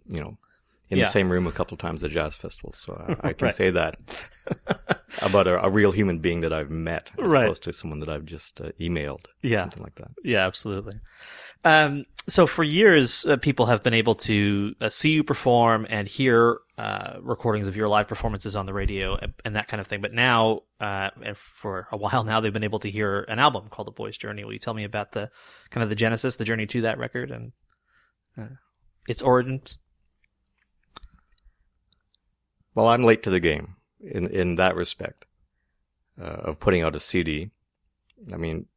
you 0.07 0.21
know, 0.21 0.37
in 0.89 0.97
Yeah. 0.99 1.05
the 1.05 1.11
same 1.11 1.29
room 1.31 1.47
a 1.47 1.51
couple 1.51 1.75
times 1.77 2.03
at 2.03 2.11
jazz 2.11 2.35
festivals. 2.35 2.77
So 2.77 2.93
I, 3.21 3.29
I 3.29 3.33
can 3.33 3.47
Right. 3.47 3.53
say 3.55 3.71
that 3.71 3.97
about 5.21 5.47
a, 5.47 5.63
a 5.65 5.69
real 5.69 5.91
human 5.91 6.19
being 6.19 6.41
that 6.41 6.53
I've 6.53 6.71
met, 6.71 7.11
as 7.21 7.31
Right. 7.31 7.43
opposed 7.45 7.63
to 7.63 7.73
someone 7.73 7.99
that 7.99 8.09
I've 8.09 8.25
just 8.25 8.59
uh, 8.61 8.71
emailed, 8.79 9.25
Yeah. 9.41 9.61
something 9.61 9.83
like 9.83 9.95
that. 9.95 10.11
Yeah, 10.23 10.45
absolutely. 10.45 10.93
Um, 11.65 12.03
so 12.27 12.45
for 12.47 12.63
years, 12.63 13.25
uh, 13.25 13.37
people 13.37 13.67
have 13.67 13.83
been 13.83 13.93
able 13.93 14.15
to 14.15 14.75
uh, 14.81 14.89
see 14.89 15.11
you 15.11 15.23
perform 15.23 15.85
and 15.89 16.07
hear 16.07 16.59
uh, 16.77 17.17
recordings 17.21 17.67
of 17.67 17.77
your 17.77 17.87
live 17.87 18.07
performances 18.07 18.55
on 18.55 18.65
the 18.65 18.73
radio 18.73 19.15
and, 19.15 19.33
and 19.45 19.55
that 19.55 19.67
kind 19.67 19.79
of 19.79 19.87
thing. 19.87 20.01
But 20.01 20.13
now, 20.13 20.61
uh, 20.81 21.11
and 21.21 21.37
for 21.37 21.87
a 21.91 21.97
while 21.97 22.23
now, 22.23 22.39
they've 22.41 22.51
been 22.51 22.63
able 22.63 22.79
to 22.79 22.89
hear 22.89 23.25
an 23.29 23.39
album 23.39 23.67
called 23.69 23.87
The 23.87 23.91
Boy's 23.91 24.17
Journey. 24.17 24.43
Will 24.43 24.53
you 24.53 24.59
tell 24.59 24.73
me 24.73 24.83
about 24.83 25.11
the 25.11 25.29
kind 25.69 25.83
of 25.83 25.89
the 25.89 25.95
genesis, 25.95 26.35
the 26.35 26.43
journey 26.45 26.65
to 26.67 26.81
that 26.81 26.97
record, 26.97 27.31
and 27.31 27.51
uh, 28.37 28.47
its 29.07 29.21
origins? 29.21 29.77
Well, 32.75 32.87
I'm 32.87 33.03
late 33.03 33.23
to 33.23 33.29
the 33.29 33.39
game 33.39 33.75
in 34.03 34.27
in 34.29 34.55
that 34.55 34.75
respect 34.75 35.25
uh, 36.21 36.25
of 36.25 36.59
putting 36.59 36.81
out 36.81 36.95
a 36.95 36.99
CD. 36.99 37.51
I 38.31 38.37
mean, 38.37 38.67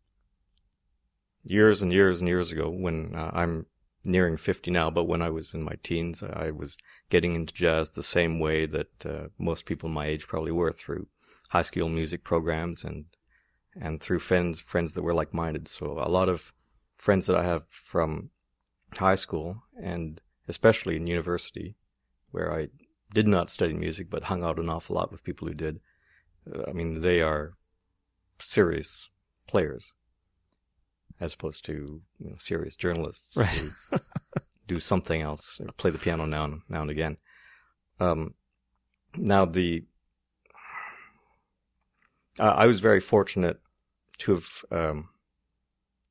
years 1.45 1.83
and 1.83 1.93
years 1.93 2.21
and 2.21 2.29
years 2.29 2.53
ago, 2.53 2.69
when 2.71 3.15
uh, 3.15 3.31
I'm 3.33 3.67
nearing 4.05 4.37
50 4.37 4.71
now, 4.71 4.91
but 4.91 5.05
when 5.05 5.23
I 5.23 5.31
was 5.31 5.53
in 5.53 5.62
my 5.62 5.75
teens, 5.83 6.23
I 6.23 6.51
was 6.51 6.77
getting 7.11 7.35
into 7.35 7.53
jazz 7.53 7.91
the 7.91 8.03
same 8.03 8.39
way 8.39 8.67
that 8.67 9.07
uh, 9.07 9.29
most 9.39 9.67
people 9.67 9.89
my 9.89 10.07
age 10.07 10.27
probably 10.27 10.53
were 10.53 10.73
through 10.73 11.09
high 11.51 11.62
school 11.62 11.89
music 11.89 12.25
programs 12.25 12.85
and 12.85 13.05
and 13.79 14.01
through 14.01 14.19
friends 14.19 14.59
friends 14.59 14.95
that 14.95 15.03
were 15.03 15.15
like 15.15 15.35
minded. 15.35 15.69
So 15.69 15.99
a 16.01 16.09
lot 16.09 16.29
of 16.29 16.53
friends 16.97 17.27
that 17.27 17.37
I 17.37 17.45
have 17.45 17.65
from 17.69 18.31
high 18.97 19.17
school 19.17 19.62
and 19.83 20.21
especially 20.49 20.97
in 20.97 21.07
university, 21.07 21.77
where 22.31 22.53
I 22.53 22.69
did 23.12 23.27
not 23.29 23.51
study 23.51 23.73
music 23.75 24.11
but 24.11 24.25
hung 24.25 24.42
out 24.42 24.59
an 24.59 24.69
awful 24.69 24.97
lot 24.97 25.11
with 25.11 25.25
people 25.25 25.49
who 25.49 25.55
did. 25.55 25.81
Uh, 26.53 26.62
I 26.69 26.73
mean, 26.73 27.01
they 27.01 27.21
are 27.21 27.55
serious 28.38 29.09
players 29.49 29.92
as 31.21 31.35
opposed 31.35 31.64
to 31.64 31.73
you 32.19 32.31
know, 32.31 32.37
serious 32.38 32.77
journalists 32.77 33.37
Right. 33.37 33.49
who 33.90 33.99
do 34.69 34.81
something 34.81 35.23
else 35.23 35.61
play 35.77 35.90
the 35.90 35.99
piano 35.99 36.27
now 36.27 36.45
and, 36.45 36.61
now 36.69 36.83
and 36.83 36.90
again. 36.90 37.16
Um, 38.01 38.35
now 39.16 39.47
the 39.47 39.85
uh, 42.38 42.42
I 42.55 42.66
was 42.66 42.81
very 42.81 43.01
fortunate 43.01 43.61
to 44.19 44.35
have 44.35 44.49
um, 44.71 45.09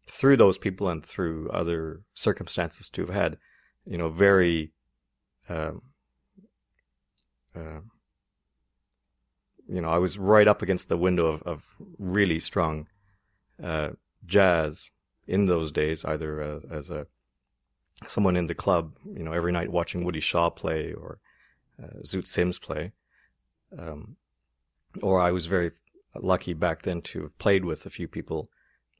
through 0.10 0.38
those 0.38 0.58
people 0.58 0.90
and 0.90 1.06
through 1.06 1.50
other 1.52 2.02
circumstances 2.14 2.90
to 2.90 3.06
have 3.06 3.14
had 3.16 3.38
you 3.86 3.98
know 3.98 4.10
very 4.10 4.72
um, 5.50 5.82
uh, 7.56 7.82
you 9.68 9.82
know, 9.82 9.90
I 9.90 9.98
was 9.98 10.18
right 10.18 10.48
up 10.48 10.62
against 10.62 10.90
the 10.90 10.98
window 10.98 11.28
of, 11.28 11.44
of 11.44 11.66
really 11.98 12.40
strong 12.40 12.88
uh, 13.64 13.90
jazz 14.26 14.90
in 15.28 15.46
those 15.46 15.72
days, 15.72 16.06
either 16.06 16.42
as, 16.42 16.64
as 16.66 16.90
a 16.90 17.08
someone 18.08 18.36
in 18.36 18.48
the 18.48 18.56
club, 18.56 18.94
you 19.06 19.24
know, 19.24 19.32
every 19.32 19.52
night 19.52 19.72
watching 19.72 20.04
Woody 20.04 20.20
Shaw 20.20 20.50
play 20.50 20.94
or 20.94 21.20
uh, 21.82 22.02
Zoot 22.04 22.28
Sims 22.28 22.60
play, 22.60 22.92
um, 23.78 24.18
or 25.02 25.22
I 25.22 25.32
was 25.32 25.46
very 25.46 25.72
lucky 26.16 26.54
back 26.54 26.84
then 26.84 27.02
to 27.02 27.24
have 27.24 27.38
played 27.38 27.66
with 27.66 27.86
a 27.86 27.90
few 27.90 28.08
people 28.08 28.50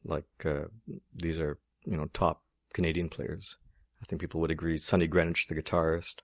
like 0.04 0.26
uh, 0.46 0.66
these 1.14 1.40
are 1.40 1.58
you 1.86 1.98
know 1.98 2.08
top 2.14 2.44
Canadian 2.74 3.10
players. 3.10 3.58
I 4.02 4.06
think 4.06 4.22
people 4.22 4.42
would 4.42 4.52
agree. 4.52 4.78
Sonny 4.78 5.08
Greenwich, 5.08 5.48
the 5.48 5.56
guitarist, 5.56 6.16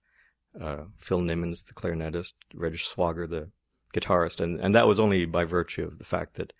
uh, 0.60 0.86
Phil 0.98 1.22
Nimmons, 1.22 1.66
the 1.66 1.74
clarinetist, 1.74 2.34
Reg 2.54 2.74
Schwager, 2.74 3.30
the 3.30 3.50
guitarist, 3.94 4.40
and 4.40 4.60
and 4.60 4.74
that 4.76 4.88
was 4.88 5.00
only 5.00 5.26
by 5.26 5.44
virtue 5.44 5.86
of 5.86 5.98
the 5.98 6.06
fact 6.06 6.36
that 6.36 6.54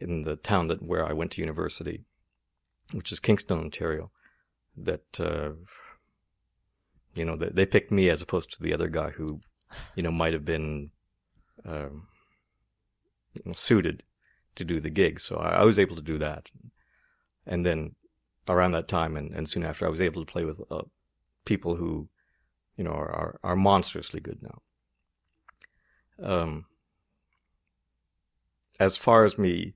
in 0.00 0.22
the 0.22 0.36
town 0.36 0.68
that 0.68 0.82
where 0.82 1.06
I 1.06 1.12
went 1.12 1.32
to 1.32 1.40
university, 1.40 2.04
which 2.92 3.12
is 3.12 3.20
Kingston, 3.20 3.58
Ontario, 3.58 4.10
that 4.76 5.20
uh, 5.20 5.52
you 7.14 7.24
know 7.24 7.36
they, 7.36 7.48
they 7.48 7.66
picked 7.66 7.92
me 7.92 8.08
as 8.08 8.22
opposed 8.22 8.52
to 8.52 8.62
the 8.62 8.74
other 8.74 8.88
guy 8.88 9.10
who, 9.10 9.40
you 9.94 10.02
know, 10.02 10.12
might 10.12 10.32
have 10.32 10.44
been 10.44 10.90
um, 11.64 12.08
suited 13.54 14.02
to 14.56 14.64
do 14.64 14.80
the 14.80 14.90
gig. 14.90 15.20
So 15.20 15.36
I, 15.36 15.60
I 15.60 15.64
was 15.64 15.78
able 15.78 15.96
to 15.96 16.02
do 16.02 16.18
that, 16.18 16.48
and 17.46 17.64
then 17.64 17.94
around 18.48 18.72
that 18.72 18.88
time 18.88 19.16
and, 19.16 19.32
and 19.32 19.48
soon 19.48 19.64
after, 19.64 19.86
I 19.86 19.90
was 19.90 20.00
able 20.00 20.24
to 20.24 20.30
play 20.30 20.44
with 20.44 20.60
uh, 20.70 20.82
people 21.44 21.76
who, 21.76 22.08
you 22.76 22.84
know, 22.84 22.90
are, 22.90 23.10
are, 23.10 23.40
are 23.42 23.56
monstrously 23.56 24.20
good 24.20 24.38
now. 24.42 24.62
Um, 26.22 26.66
as 28.78 28.96
far 28.96 29.24
as 29.24 29.38
me 29.38 29.74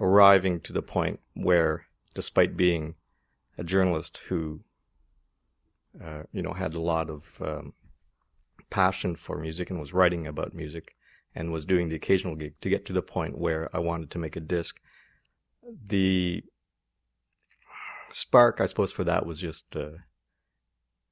arriving 0.00 0.60
to 0.60 0.72
the 0.72 0.82
point 0.82 1.20
where, 1.34 1.86
despite 2.14 2.56
being 2.56 2.94
a 3.56 3.64
journalist 3.64 4.20
who, 4.28 4.60
uh, 6.02 6.24
you 6.32 6.42
know, 6.42 6.52
had 6.52 6.74
a 6.74 6.80
lot 6.80 7.08
of 7.08 7.40
um, 7.40 7.72
passion 8.70 9.14
for 9.16 9.38
music 9.38 9.70
and 9.70 9.78
was 9.78 9.92
writing 9.92 10.26
about 10.26 10.54
music 10.54 10.94
and 11.34 11.52
was 11.52 11.64
doing 11.64 11.88
the 11.88 11.96
occasional 11.96 12.34
gig 12.34 12.54
to 12.60 12.68
get 12.68 12.84
to 12.86 12.92
the 12.92 13.02
point 13.02 13.38
where 13.38 13.68
I 13.74 13.78
wanted 13.78 14.10
to 14.10 14.18
make 14.18 14.36
a 14.36 14.40
disc. 14.40 14.78
The 15.86 16.44
spark, 18.10 18.60
I 18.60 18.66
suppose, 18.66 18.92
for 18.92 19.04
that 19.04 19.26
was 19.26 19.40
just, 19.40 19.64
uh, 19.74 19.98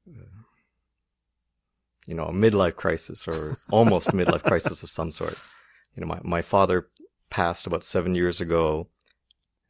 uh, 0.08 0.41
you 2.06 2.14
know, 2.14 2.26
a 2.26 2.32
midlife 2.32 2.76
crisis 2.76 3.28
or 3.28 3.58
almost 3.70 4.08
midlife 4.08 4.42
crisis 4.42 4.82
of 4.82 4.90
some 4.90 5.10
sort. 5.10 5.36
You 5.94 6.00
know, 6.00 6.06
my, 6.06 6.20
my 6.22 6.42
father 6.42 6.88
passed 7.30 7.66
about 7.66 7.84
seven 7.84 8.14
years 8.14 8.40
ago 8.40 8.88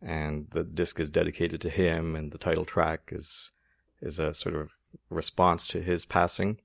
and 0.01 0.49
the 0.51 0.64
disc 0.64 0.99
is 0.99 1.11
dedicated 1.11 1.61
to 1.61 1.71
him 1.71 2.16
and 2.16 2.33
the 2.33 2.38
title 2.38 2.64
track 2.64 3.11
is, 3.12 3.53
is 4.01 4.18
a 4.18 4.35
sort 4.35 4.57
of 4.57 4.73
response 5.11 5.66
to 5.68 5.81
his 5.81 6.05
passing 6.05 6.59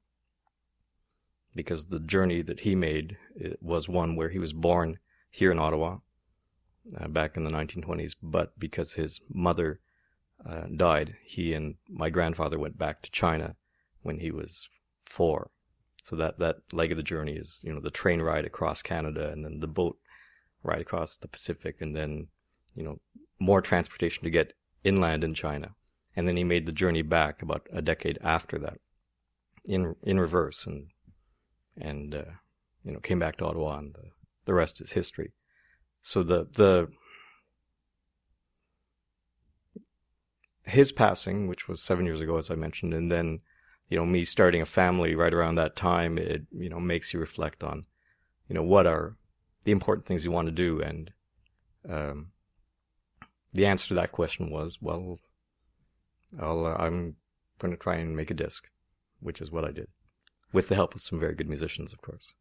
because 1.56 1.88
the 1.88 2.00
journey 2.00 2.42
that 2.42 2.62
he 2.62 2.76
made 2.76 3.18
was 3.62 3.90
one 3.90 4.16
where 4.16 4.30
he 4.30 4.40
was 4.40 4.54
born 4.54 5.00
here 5.30 5.52
in 5.52 5.60
Ottawa 5.60 5.98
uh, 7.00 7.08
back 7.08 7.36
in 7.36 7.44
the 7.44 7.52
1920s, 7.52 8.16
but 8.22 8.58
because 8.58 8.94
his 8.94 9.22
mother 9.30 9.80
uh, 10.48 10.64
died, 10.76 11.16
he 11.24 11.54
and 11.54 11.76
my 11.90 12.10
grandfather 12.10 12.58
went 12.58 12.78
back 12.78 13.02
to 13.02 13.12
China 13.12 13.56
when 14.04 14.20
he 14.20 14.32
was 14.32 14.70
four. 15.06 15.50
So 16.08 16.16
that, 16.16 16.40
that 16.40 16.56
leg 16.72 16.92
of 16.92 16.98
the 16.98 17.04
journey 17.04 17.34
is, 17.34 17.60
you 17.66 17.74
know, 17.74 17.82
the 17.82 17.92
train 17.92 18.22
ride 18.22 18.46
across 18.46 18.82
Canada 18.82 19.30
and 19.30 19.44
then 19.44 19.60
the 19.60 19.68
boat 19.68 19.98
ride 20.64 20.80
across 20.80 21.18
the 21.18 21.28
Pacific 21.28 21.82
and 21.82 21.94
then, 21.94 22.28
you 22.76 22.84
know, 22.84 23.02
more 23.40 23.60
transportation 23.62 24.24
to 24.24 24.30
get 24.30 24.54
inland 24.86 25.26
in 25.26 25.34
China. 25.34 25.72
And 26.16 26.26
then 26.26 26.38
he 26.38 26.46
made 26.46 26.66
the 26.66 26.72
journey 26.72 27.02
back 27.02 27.42
about 27.42 27.68
a 27.74 27.82
decade 27.82 28.20
after 28.24 28.58
that 28.58 28.78
in, 29.66 29.98
in 30.02 30.18
reverse 30.18 30.66
and, 30.66 30.88
and, 31.76 32.16
uh, 32.16 32.32
you 32.86 32.94
know, 32.94 33.00
came 33.00 33.20
back 33.20 33.36
to 33.40 33.46
Ottawa 33.46 33.78
and 33.78 33.94
the, 33.94 34.12
the 34.46 34.54
rest 34.54 34.80
is 34.80 34.94
history. 34.94 35.34
So 36.02 36.24
the, 36.24 36.48
the, 36.54 36.88
his 40.64 40.94
passing, 40.94 41.50
which 41.50 41.68
was 41.68 41.84
seven 41.84 42.06
years 42.06 42.22
ago, 42.22 42.38
as 42.38 42.50
I 42.50 42.56
mentioned, 42.56 42.94
and 42.94 43.12
then, 43.12 43.42
you 43.90 43.98
know, 43.98 44.06
me 44.06 44.26
starting 44.26 44.62
a 44.62 44.66
family 44.66 45.16
right 45.16 45.34
around 45.34 45.56
that 45.56 45.76
time, 45.76 46.18
it, 46.18 46.44
you 46.52 46.70
know, 46.70 46.80
makes 46.80 47.14
you 47.14 47.20
reflect 47.20 47.64
on, 47.64 47.86
you 48.50 48.56
know, 48.56 48.64
what 48.64 48.86
are 48.86 49.16
the 49.64 49.72
important 49.72 50.06
things 50.06 50.26
you 50.26 50.32
want 50.32 50.48
to 50.48 50.52
do. 50.52 50.82
And, 50.82 51.12
um, 51.90 52.32
the 53.54 53.66
answer 53.66 53.88
to 53.90 53.94
that 53.96 54.12
question 54.12 54.50
was, 54.50 54.80
well, 54.82 55.20
I'll, 56.40 56.66
uh, 56.66 56.76
I'm 56.78 57.16
going 57.60 57.72
to 57.72 57.78
try 57.78 57.96
and 57.96 58.16
make 58.16 58.30
a 58.30 58.36
disc, 58.36 58.68
which 59.20 59.42
is 59.42 59.52
what 59.52 59.66
I 59.66 59.72
did 59.72 59.88
with 60.52 60.68
the 60.68 60.76
help 60.76 60.96
of 60.96 61.02
some 61.02 61.20
very 61.20 61.36
good 61.36 61.50
musicians, 61.50 61.94
of 61.94 62.02
course. 62.02 62.36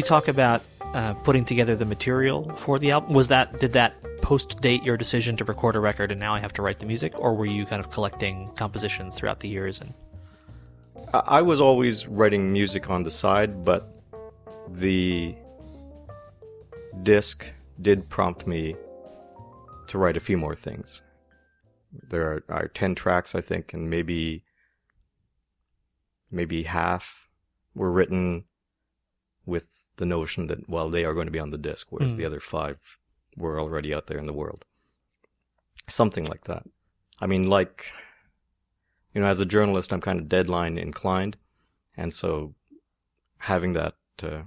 You 0.00 0.04
talk 0.04 0.28
about 0.28 0.62
uh, 0.94 1.12
putting 1.12 1.44
together 1.44 1.76
the 1.76 1.84
material 1.84 2.56
for 2.56 2.78
the 2.78 2.90
album? 2.90 3.12
Was 3.12 3.28
that 3.28 3.60
did 3.60 3.74
that 3.74 3.92
post 4.22 4.62
date 4.62 4.82
your 4.82 4.96
decision 4.96 5.36
to 5.36 5.44
record 5.44 5.76
a 5.76 5.80
record 5.80 6.10
and 6.10 6.18
now 6.18 6.34
I 6.34 6.40
have 6.40 6.54
to 6.54 6.62
write 6.62 6.78
the 6.78 6.86
music, 6.86 7.12
or 7.18 7.34
were 7.34 7.44
you 7.44 7.66
kind 7.66 7.80
of 7.80 7.90
collecting 7.90 8.48
compositions 8.56 9.18
throughout 9.18 9.40
the 9.40 9.48
years? 9.48 9.82
And 9.82 9.92
I 11.12 11.42
was 11.42 11.60
always 11.60 12.06
writing 12.06 12.50
music 12.50 12.88
on 12.88 13.02
the 13.02 13.10
side, 13.10 13.62
but 13.62 13.94
the 14.68 15.34
disc 17.02 17.44
did 17.82 18.08
prompt 18.08 18.46
me 18.46 18.74
to 19.88 19.98
write 19.98 20.16
a 20.16 20.20
few 20.20 20.38
more 20.38 20.54
things. 20.54 21.02
There 21.92 22.22
are, 22.22 22.44
are 22.48 22.68
10 22.68 22.94
tracks, 22.94 23.34
I 23.34 23.42
think, 23.42 23.74
and 23.74 23.90
maybe, 23.90 24.44
maybe 26.30 26.62
half 26.62 27.28
were 27.74 27.90
written 27.90 28.44
with 29.50 29.90
the 29.96 30.06
notion 30.06 30.46
that, 30.46 30.68
well, 30.68 30.88
they 30.88 31.04
are 31.04 31.12
going 31.14 31.26
to 31.26 31.32
be 31.32 31.38
on 31.38 31.50
the 31.50 31.58
disc, 31.58 31.88
whereas 31.90 32.14
Mm. 32.14 32.16
the 32.18 32.24
other 32.26 32.40
five 32.40 32.78
were 33.36 33.60
already 33.60 33.92
out 33.94 34.06
there 34.06 34.18
in 34.18 34.26
the 34.26 34.32
world. 34.32 34.64
Something 35.88 36.24
like 36.24 36.44
that. 36.44 36.64
I 37.20 37.26
mean, 37.26 37.44
like, 37.44 37.92
you 39.14 39.20
know, 39.20 39.26
as 39.26 39.40
a 39.40 39.46
journalist, 39.46 39.92
I'm 39.92 40.00
kind 40.00 40.18
of 40.20 40.28
deadline 40.28 40.78
inclined. 40.78 41.36
And 41.96 42.14
so 42.14 42.54
having 43.38 43.72
that, 43.74 43.94
uh, 44.22 44.42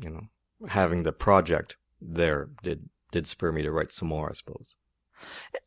you 0.00 0.10
know, 0.10 0.26
having 0.68 1.02
the 1.02 1.12
project 1.12 1.76
there 2.00 2.48
did, 2.62 2.88
did 3.12 3.26
spur 3.26 3.52
me 3.52 3.62
to 3.62 3.70
write 3.70 3.92
some 3.92 4.08
more, 4.08 4.30
I 4.30 4.32
suppose. 4.32 4.74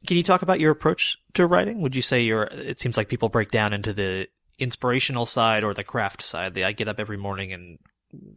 can 0.08 0.18
you 0.18 0.24
talk 0.24 0.42
about 0.42 0.60
your 0.60 0.72
approach 0.72 1.18
to 1.36 1.46
writing? 1.48 1.80
Would 1.82 1.96
you 1.96 2.02
say 2.02 2.22
you're? 2.22 2.50
It 2.52 2.80
seems 2.80 2.98
like 2.98 3.08
people 3.08 3.30
break 3.30 3.52
down 3.52 3.72
into 3.72 3.94
the 3.94 4.28
inspirational 4.58 5.26
side 5.26 5.64
or 5.64 5.74
the 5.74 5.84
craft 5.84 6.22
side. 6.22 6.54
The 6.54 6.66
I 6.66 6.72
get 6.74 6.88
up 6.88 7.00
every 7.00 7.18
morning 7.18 7.54
and 7.54 7.78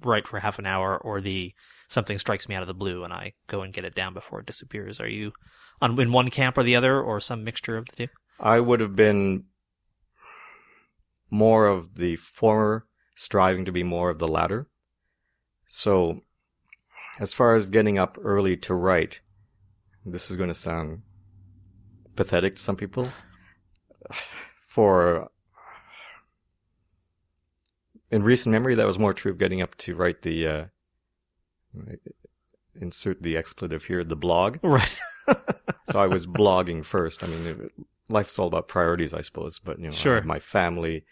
write 0.03 0.27
for 0.27 0.38
half 0.38 0.59
an 0.59 0.67
hour, 0.67 0.97
or 0.97 1.21
the 1.21 1.53
something 1.88 2.19
strikes 2.19 2.49
me 2.49 2.55
out 2.55 2.62
of 2.62 2.69
the 2.69 2.75
blue 2.75 3.03
and 3.03 3.12
I 3.12 3.33
go 3.47 3.62
and 3.62 3.73
get 3.73 3.85
it 3.85 3.95
down 3.95 4.14
before 4.14 4.41
it 4.41 4.47
disappears. 4.47 5.01
Are 5.01 5.09
you 5.09 5.33
on 5.81 5.99
in 5.99 6.12
one 6.12 6.31
camp 6.31 6.59
or 6.59 6.62
the 6.62 6.77
other, 6.77 7.01
or 7.01 7.21
some 7.21 7.45
mixture 7.45 7.77
of 7.77 7.87
the 7.87 8.07
two? 8.07 8.12
I 8.41 8.61
would 8.61 8.81
have 8.81 8.95
been 8.95 9.45
more 11.31 11.67
of 11.67 11.97
the 11.97 12.17
former, 12.17 12.87
striving 13.17 13.64
to 13.64 13.73
be 13.73 13.83
more 13.83 14.11
of 14.11 14.19
the 14.19 14.29
latter. 14.29 14.69
So, 15.67 16.23
as 17.21 17.33
far 17.33 17.55
as 17.55 17.67
getting 17.67 17.99
up 17.99 18.17
early 18.23 18.57
to 18.59 18.75
write, 18.75 19.21
this 20.05 20.31
is 20.31 20.37
going 20.37 20.49
to 20.49 20.55
sound 20.55 21.03
pathetic 22.17 22.57
to 22.57 22.62
some 22.62 22.77
people. 22.77 23.09
For 24.62 25.31
in 28.11 28.23
recent 28.23 28.53
memory, 28.53 28.75
that 28.75 28.87
was 28.87 28.99
more 28.99 29.12
true 29.12 29.31
of 29.33 29.38
getting 29.38 29.61
up 29.62 29.77
to 29.79 29.94
write 29.94 30.23
the 30.23 30.47
uh, 30.47 30.64
insert 32.81 33.23
the 33.23 33.37
expletive 33.37 33.85
here, 33.85 34.05
the 34.05 34.16
blog. 34.16 34.59
Right. 34.62 34.99
So 35.90 35.99
I 35.99 36.07
was 36.07 36.27
blogging 36.27 36.85
first. 36.85 37.25
I 37.25 37.27
mean, 37.29 37.47
it, 37.47 37.73
life's 38.11 38.38
all 38.38 38.47
about 38.47 38.68
priorities, 38.68 39.14
I 39.14 39.23
suppose. 39.23 39.59
But 39.59 39.79
you 39.79 39.85
know, 39.87 39.90
Sure. 39.90 40.21
my 40.23 40.38
family, 40.38 41.05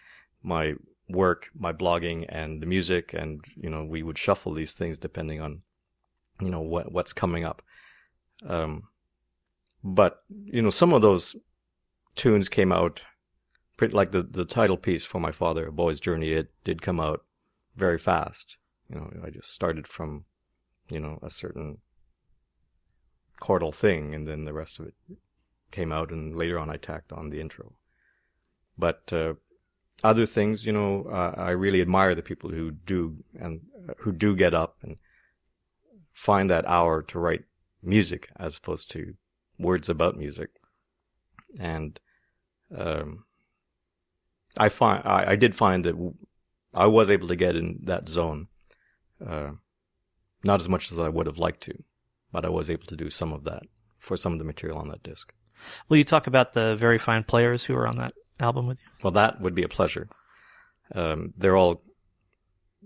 my 0.42 0.74
work, 1.08 1.48
my 1.58 1.72
blogging, 1.72 2.26
and 2.28 2.60
the 2.62 2.66
music, 2.66 3.14
and 3.14 3.42
you 3.56 3.70
know, 3.70 3.84
we 3.84 4.02
would 4.02 4.18
shuffle 4.18 4.52
these 4.52 4.74
things 4.74 4.98
depending 4.98 5.40
on, 5.40 5.62
you 6.40 6.50
know, 6.50 6.60
what 6.60 6.92
what's 6.92 7.12
coming 7.14 7.44
up. 7.44 7.62
Um, 8.46 8.84
but 9.82 10.22
you 10.44 10.60
know, 10.60 10.70
some 10.70 10.92
of 10.92 11.00
those 11.02 11.36
tunes 12.16 12.48
came 12.50 12.72
out 12.72 13.00
pretty 13.76 13.94
like 13.94 14.10
the 14.10 14.22
the 14.22 14.44
title 14.44 14.76
piece 14.76 15.04
for 15.04 15.20
my 15.20 15.32
father, 15.32 15.68
A 15.68 15.72
Boy's 15.72 16.00
Journey. 16.00 16.30
It 16.32 16.52
did 16.64 16.82
come 16.82 17.00
out 17.00 17.24
very 17.74 17.98
fast. 17.98 18.56
You 18.88 18.96
know, 18.96 19.10
I 19.24 19.30
just 19.30 19.50
started 19.50 19.86
from, 19.86 20.24
you 20.88 21.00
know, 21.00 21.18
a 21.22 21.30
certain 21.30 21.78
chordal 23.40 23.74
thing, 23.74 24.14
and 24.14 24.26
then 24.26 24.44
the 24.44 24.52
rest 24.52 24.78
of 24.78 24.86
it 24.86 24.94
came 25.70 25.92
out, 25.92 26.10
and 26.10 26.36
later 26.36 26.58
on 26.58 26.70
I 26.70 26.76
tacked 26.76 27.12
on 27.12 27.30
the 27.30 27.40
intro. 27.40 27.72
But 28.78 29.12
uh, 29.12 29.34
other 30.04 30.26
things, 30.26 30.66
you 30.66 30.72
know, 30.72 31.06
uh, 31.10 31.34
I 31.36 31.50
really 31.50 31.80
admire 31.80 32.14
the 32.14 32.22
people 32.22 32.50
who 32.50 32.70
do 32.70 33.24
and 33.38 33.62
uh, 33.88 33.94
who 33.98 34.12
do 34.12 34.36
get 34.36 34.54
up 34.54 34.76
and 34.82 34.96
find 36.12 36.48
that 36.48 36.66
hour 36.66 37.02
to 37.02 37.18
write 37.18 37.44
music 37.82 38.30
as 38.36 38.56
opposed 38.56 38.90
to 38.92 39.14
words 39.58 39.88
about 39.88 40.16
music. 40.16 40.50
And 41.58 41.98
um, 42.76 43.24
I 44.58 44.68
find 44.68 45.02
I, 45.04 45.32
I, 45.32 45.36
did 45.36 45.54
find 45.54 45.84
that 45.84 45.94
I 46.74 46.86
was 46.86 47.10
able 47.10 47.28
to 47.28 47.36
get 47.36 47.56
in 47.56 47.80
that 47.84 48.08
zone, 48.08 48.48
uh, 49.24 49.52
not 50.44 50.60
as 50.60 50.68
much 50.68 50.92
as 50.92 50.98
I 50.98 51.08
would 51.08 51.26
have 51.26 51.38
liked 51.38 51.62
to, 51.62 51.74
but 52.32 52.44
I 52.44 52.48
was 52.48 52.70
able 52.70 52.86
to 52.86 52.96
do 52.96 53.10
some 53.10 53.32
of 53.32 53.44
that 53.44 53.62
for 53.98 54.16
some 54.16 54.32
of 54.32 54.38
the 54.38 54.44
material 54.44 54.78
on 54.78 54.88
that 54.88 55.02
disc. 55.02 55.32
Will 55.88 55.96
you 55.96 56.04
talk 56.04 56.26
about 56.26 56.52
the 56.52 56.76
very 56.76 56.98
fine 56.98 57.24
players 57.24 57.64
who 57.64 57.74
are 57.74 57.86
on 57.86 57.96
that 57.98 58.12
album 58.40 58.66
with 58.66 58.78
you? 58.80 58.86
Well, 59.02 59.12
that 59.12 59.40
would 59.40 59.54
be 59.54 59.62
a 59.62 59.68
pleasure. 59.68 60.08
Um, 60.94 61.32
they're 61.36 61.56
all, 61.56 61.82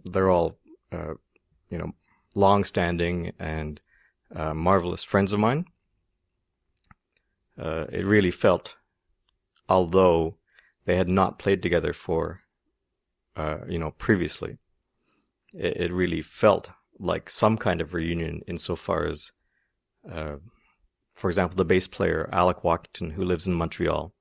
they're 0.04 0.30
all, 0.30 0.58
uh, 0.92 1.14
you 1.68 1.78
know, 1.78 1.92
long-standing 2.34 3.32
and 3.38 3.80
uh, 4.34 4.54
marvelous 4.54 5.02
friends 5.02 5.32
of 5.32 5.40
mine. 5.40 5.66
Uh, 7.58 7.86
it 7.92 8.06
really 8.06 8.30
felt, 8.30 8.76
although 9.68 10.36
they 10.84 10.96
had 10.96 11.08
not 11.08 11.38
played 11.38 11.62
together 11.62 11.92
for, 11.92 12.40
uh, 13.36 13.58
you 13.68 13.78
know, 13.78 13.92
previously, 13.92 14.58
it, 15.54 15.76
it, 15.76 15.92
really 15.92 16.22
felt 16.22 16.70
like 16.98 17.28
some 17.30 17.56
kind 17.56 17.80
of 17.80 17.94
reunion 17.94 18.42
insofar 18.46 19.06
as, 19.06 19.32
uh, 20.10 20.36
for 21.12 21.28
example, 21.28 21.56
the 21.56 21.64
bass 21.64 21.86
player 21.86 22.28
Alec 22.32 22.58
Walkington, 22.62 23.12
who 23.12 23.24
lives 23.24 23.46
in 23.46 23.54
Montreal, 23.54 24.12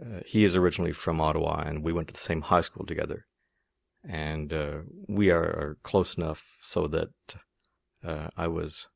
uh, 0.00 0.20
he 0.26 0.44
is 0.44 0.56
originally 0.56 0.92
from 0.92 1.20
Ottawa, 1.20 1.62
and 1.64 1.84
we 1.84 1.92
went 1.92 2.08
to 2.08 2.14
the 2.14 2.20
same 2.20 2.42
high 2.42 2.60
school 2.60 2.84
together. 2.84 3.24
And 4.06 4.52
uh, 4.52 4.78
we 5.08 5.30
are, 5.30 5.44
are, 5.44 5.78
close 5.82 6.16
enough 6.16 6.58
so 6.62 6.86
that 6.88 7.08
uh, 8.04 8.28
I 8.36 8.48
was 8.48 8.88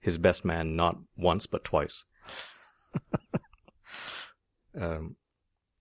his 0.00 0.16
best 0.16 0.44
man 0.44 0.74
not 0.74 0.96
once 1.16 1.46
but 1.46 1.64
twice. 1.64 2.04
um, 4.80 5.16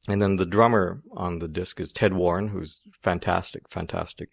and 0.08 0.22
then 0.22 0.36
the 0.36 0.46
drummer 0.46 1.02
on 1.14 1.40
the 1.40 1.48
disc 1.48 1.80
is 1.80 1.92
Ted 1.92 2.14
Warren, 2.14 2.50
who's 2.50 2.82
fantastic, 2.92 3.70
fantastic 3.70 4.30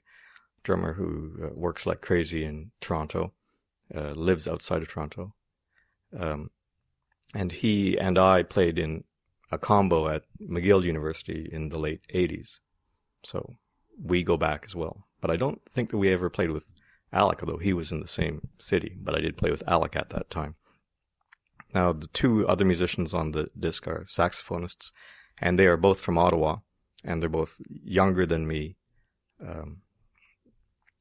drummer 0.62 0.94
who 0.94 1.32
uh, 1.42 1.48
works 1.54 1.86
like 1.86 2.00
crazy 2.00 2.44
in 2.44 2.70
Toronto, 2.80 3.32
uh, 3.94 4.10
lives 4.10 4.48
outside 4.48 4.82
of 4.82 4.88
Toronto. 4.88 5.34
Um, 6.18 6.50
and 7.34 7.52
he 7.52 7.96
and 7.98 8.18
I 8.18 8.42
played 8.42 8.78
in 8.78 9.04
a 9.52 9.58
combo 9.58 10.08
at 10.08 10.22
McGill 10.40 10.84
University 10.84 11.48
in 11.50 11.68
the 11.68 11.78
late 11.78 12.02
80s. 12.12 12.58
So 13.24 13.56
we 14.02 14.22
go 14.22 14.36
back 14.36 14.64
as 14.64 14.74
well. 14.74 15.06
But 15.20 15.30
I 15.30 15.36
don't 15.36 15.60
think 15.68 15.90
that 15.90 15.98
we 15.98 16.12
ever 16.12 16.30
played 16.30 16.50
with 16.50 16.70
Alec, 17.12 17.42
although 17.42 17.58
he 17.58 17.72
was 17.72 17.92
in 17.92 18.00
the 18.00 18.08
same 18.08 18.48
city, 18.58 18.96
but 19.00 19.14
I 19.14 19.20
did 19.20 19.36
play 19.36 19.50
with 19.50 19.66
Alec 19.66 19.96
at 19.96 20.10
that 20.10 20.30
time. 20.30 20.54
Now, 21.74 21.92
the 21.92 22.08
two 22.08 22.46
other 22.48 22.64
musicians 22.64 23.14
on 23.14 23.32
the 23.32 23.48
disc 23.58 23.86
are 23.86 24.04
saxophonists, 24.08 24.92
and 25.40 25.58
they 25.58 25.66
are 25.66 25.76
both 25.76 26.00
from 26.00 26.18
Ottawa, 26.18 26.58
and 27.04 27.20
they're 27.20 27.28
both 27.28 27.60
younger 27.68 28.26
than 28.26 28.46
me. 28.46 28.76
Um, 29.40 29.82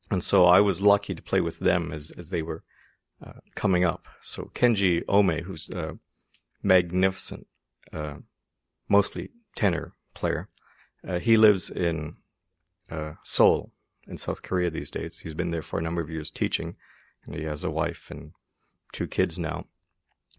and 0.10 0.24
so 0.24 0.46
I 0.46 0.62
was 0.62 0.82
lucky 0.82 1.14
to 1.14 1.22
play 1.22 1.42
with 1.42 1.60
them 1.60 1.92
as, 1.92 2.12
as 2.12 2.30
they 2.30 2.42
were 2.42 2.64
uh, 3.26 3.42
coming 3.56 3.86
up. 3.86 4.08
So 4.22 4.50
Kenji 4.56 5.04
Omae, 5.06 5.44
who's 5.44 5.70
a 5.70 5.98
magnificent 6.64 7.48
uh, 7.94 8.16
mostly 8.88 9.30
tenor 9.56 9.94
player. 10.14 10.50
Uh, 11.08 11.20
he 11.20 11.38
lives 11.38 11.70
in 11.70 12.16
uh, 12.90 13.14
Seoul 13.24 13.72
in 14.08 14.18
South 14.18 14.42
Korea 14.42 14.70
these 14.70 14.92
days. 14.92 15.20
He's 15.20 15.34
been 15.34 15.52
there 15.52 15.62
for 15.62 15.80
a 15.80 15.82
number 15.82 16.02
of 16.02 16.10
years 16.10 16.32
teaching, 16.32 16.76
and 17.26 17.36
he 17.36 17.44
has 17.44 17.64
a 17.64 17.70
wife 17.70 18.10
and 18.10 18.32
two 18.92 19.08
kids 19.08 19.38
now. 19.38 19.66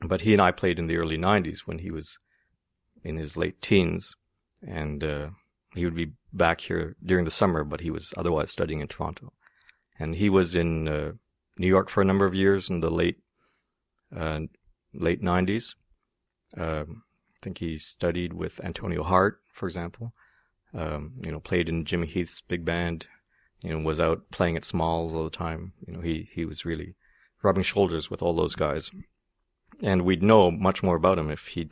But 0.01 0.23
he 0.23 0.33
and 0.33 0.43
I 0.43 0.51
played 0.51 0.79
in 0.79 0.87
the 0.87 0.97
early 0.97 1.19
90s 1.19 1.61
when 1.61 1.79
he 1.79 1.91
was 1.91 2.19
in 3.03 3.17
his 3.17 3.37
late 3.37 3.61
teens, 3.61 4.15
and 4.67 5.03
uh, 5.03 5.29
he 5.75 5.85
would 5.85 5.95
be 5.95 6.13
back 6.33 6.61
here 6.63 6.97
during 7.05 7.25
the 7.25 7.31
summer, 7.31 7.65
but 7.65 7.81
he 7.81 7.91
was 7.91 8.13
otherwise 8.17 8.51
studying 8.51 8.81
in 8.81 8.89
Toronto. 8.89 9.33
And 9.99 10.17
he 10.17 10.31
was 10.31 10.55
in 10.55 10.89
uh, 10.89 11.13
New 11.59 11.67
York 11.69 11.89
for 11.89 12.01
a 12.01 12.07
number 12.07 12.25
of 12.25 12.35
years 12.35 12.71
in 12.71 12.81
the 12.81 12.91
late 12.91 13.19
uh, 14.17 14.41
late 14.93 15.23
90s. 15.23 15.75
Um, 16.57 17.03
I 17.35 17.39
think 17.43 17.59
he 17.59 17.79
studied 17.79 18.33
with 18.33 18.63
Antonio 18.65 19.03
Hart, 19.03 19.41
for 19.53 19.67
example. 19.67 20.13
Um, 20.75 21.15
you 21.23 21.31
know, 21.31 21.41
played 21.41 21.69
in 21.69 21.85
Jimmy 21.85 22.07
Heath's 22.07 22.41
big 22.41 22.65
band. 22.65 23.07
You 23.63 23.71
know, 23.71 23.85
was 23.85 24.01
out 24.01 24.31
playing 24.31 24.57
at 24.57 24.65
Smalls 24.65 25.15
all 25.15 25.25
the 25.25 25.31
time. 25.31 25.75
You 25.87 25.95
know, 25.95 26.01
he 26.01 26.29
he 26.33 26.45
was 26.45 26.65
really 26.65 26.97
rubbing 27.43 27.63
shoulders 27.63 28.11
with 28.11 28.23
all 28.23 28.35
those 28.35 28.55
guys, 28.55 28.91
and 29.83 30.03
we'd 30.03 30.23
know 30.23 30.51
much 30.51 30.83
more 30.83 30.97
about 30.97 31.19
him 31.19 31.31
if 31.31 31.49
he 31.49 31.71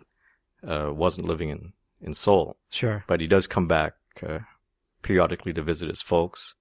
uh, 0.66 0.92
wasn't 0.92 1.28
living 1.28 1.50
in 1.50 1.72
in 2.00 2.14
Seoul. 2.14 2.56
Sure. 2.70 3.02
But 3.06 3.20
he 3.20 3.26
does 3.26 3.46
come 3.46 3.66
back 3.66 3.94
uh, 4.26 4.40
periodically 5.02 5.52
to 5.52 5.62
visit 5.62 5.88
his 5.88 6.02
folks, 6.02 6.54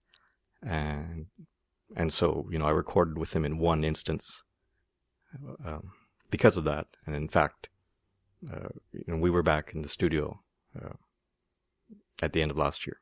and 0.61 1.27
and 1.95 2.11
so 2.11 2.47
you 2.51 2.59
know 2.59 2.65
I 2.65 2.71
recorded 2.71 3.17
with 3.17 3.33
him 3.33 3.45
in 3.45 3.59
one 3.59 3.83
instance 3.83 4.43
um, 5.65 5.91
because 6.29 6.57
of 6.57 6.63
that, 6.65 6.87
and 7.05 7.15
in 7.15 7.27
fact 7.27 7.69
uh, 8.51 8.69
you 8.91 9.03
know, 9.07 9.17
we 9.17 9.29
were 9.29 9.43
back 9.43 9.71
in 9.73 9.81
the 9.81 9.89
studio 9.89 10.39
uh, 10.79 10.93
at 12.21 12.33
the 12.33 12.41
end 12.41 12.51
of 12.51 12.57
last 12.57 12.85
year. 12.85 12.99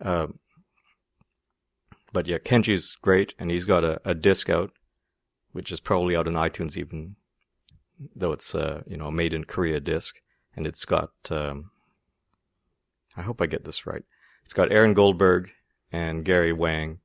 Um, 0.00 0.38
but 2.12 2.26
yeah, 2.26 2.38
Kenji's 2.38 2.96
great, 3.02 3.34
and 3.38 3.50
he's 3.50 3.64
got 3.64 3.84
a, 3.84 4.00
a 4.04 4.14
disc 4.14 4.48
out, 4.48 4.72
which 5.52 5.70
is 5.70 5.80
probably 5.80 6.16
out 6.16 6.28
on 6.28 6.34
iTunes 6.34 6.76
even, 6.76 7.16
though 8.14 8.32
it's 8.32 8.54
uh, 8.54 8.82
you 8.86 8.96
know 8.96 9.06
a 9.06 9.12
made 9.12 9.34
in 9.34 9.44
Korea 9.44 9.80
disc, 9.80 10.16
and 10.56 10.66
it's 10.66 10.84
got 10.84 11.10
um, 11.30 11.70
I 13.16 13.22
hope 13.22 13.40
I 13.40 13.46
get 13.46 13.64
this 13.64 13.86
right. 13.86 14.02
It's 14.44 14.54
got 14.54 14.72
Aaron 14.72 14.94
Goldberg 14.94 15.50
and 15.92 16.24
Gary 16.24 16.52
Wang 16.52 16.98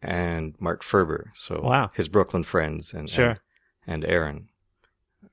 and 0.00 0.54
Mark 0.58 0.82
Ferber, 0.82 1.32
so 1.34 1.60
wow. 1.62 1.90
his 1.94 2.08
Brooklyn 2.08 2.44
friends 2.44 2.94
and 2.94 3.10
sure. 3.10 3.28
and, 3.30 3.40
and 3.86 4.04
Aaron 4.04 4.48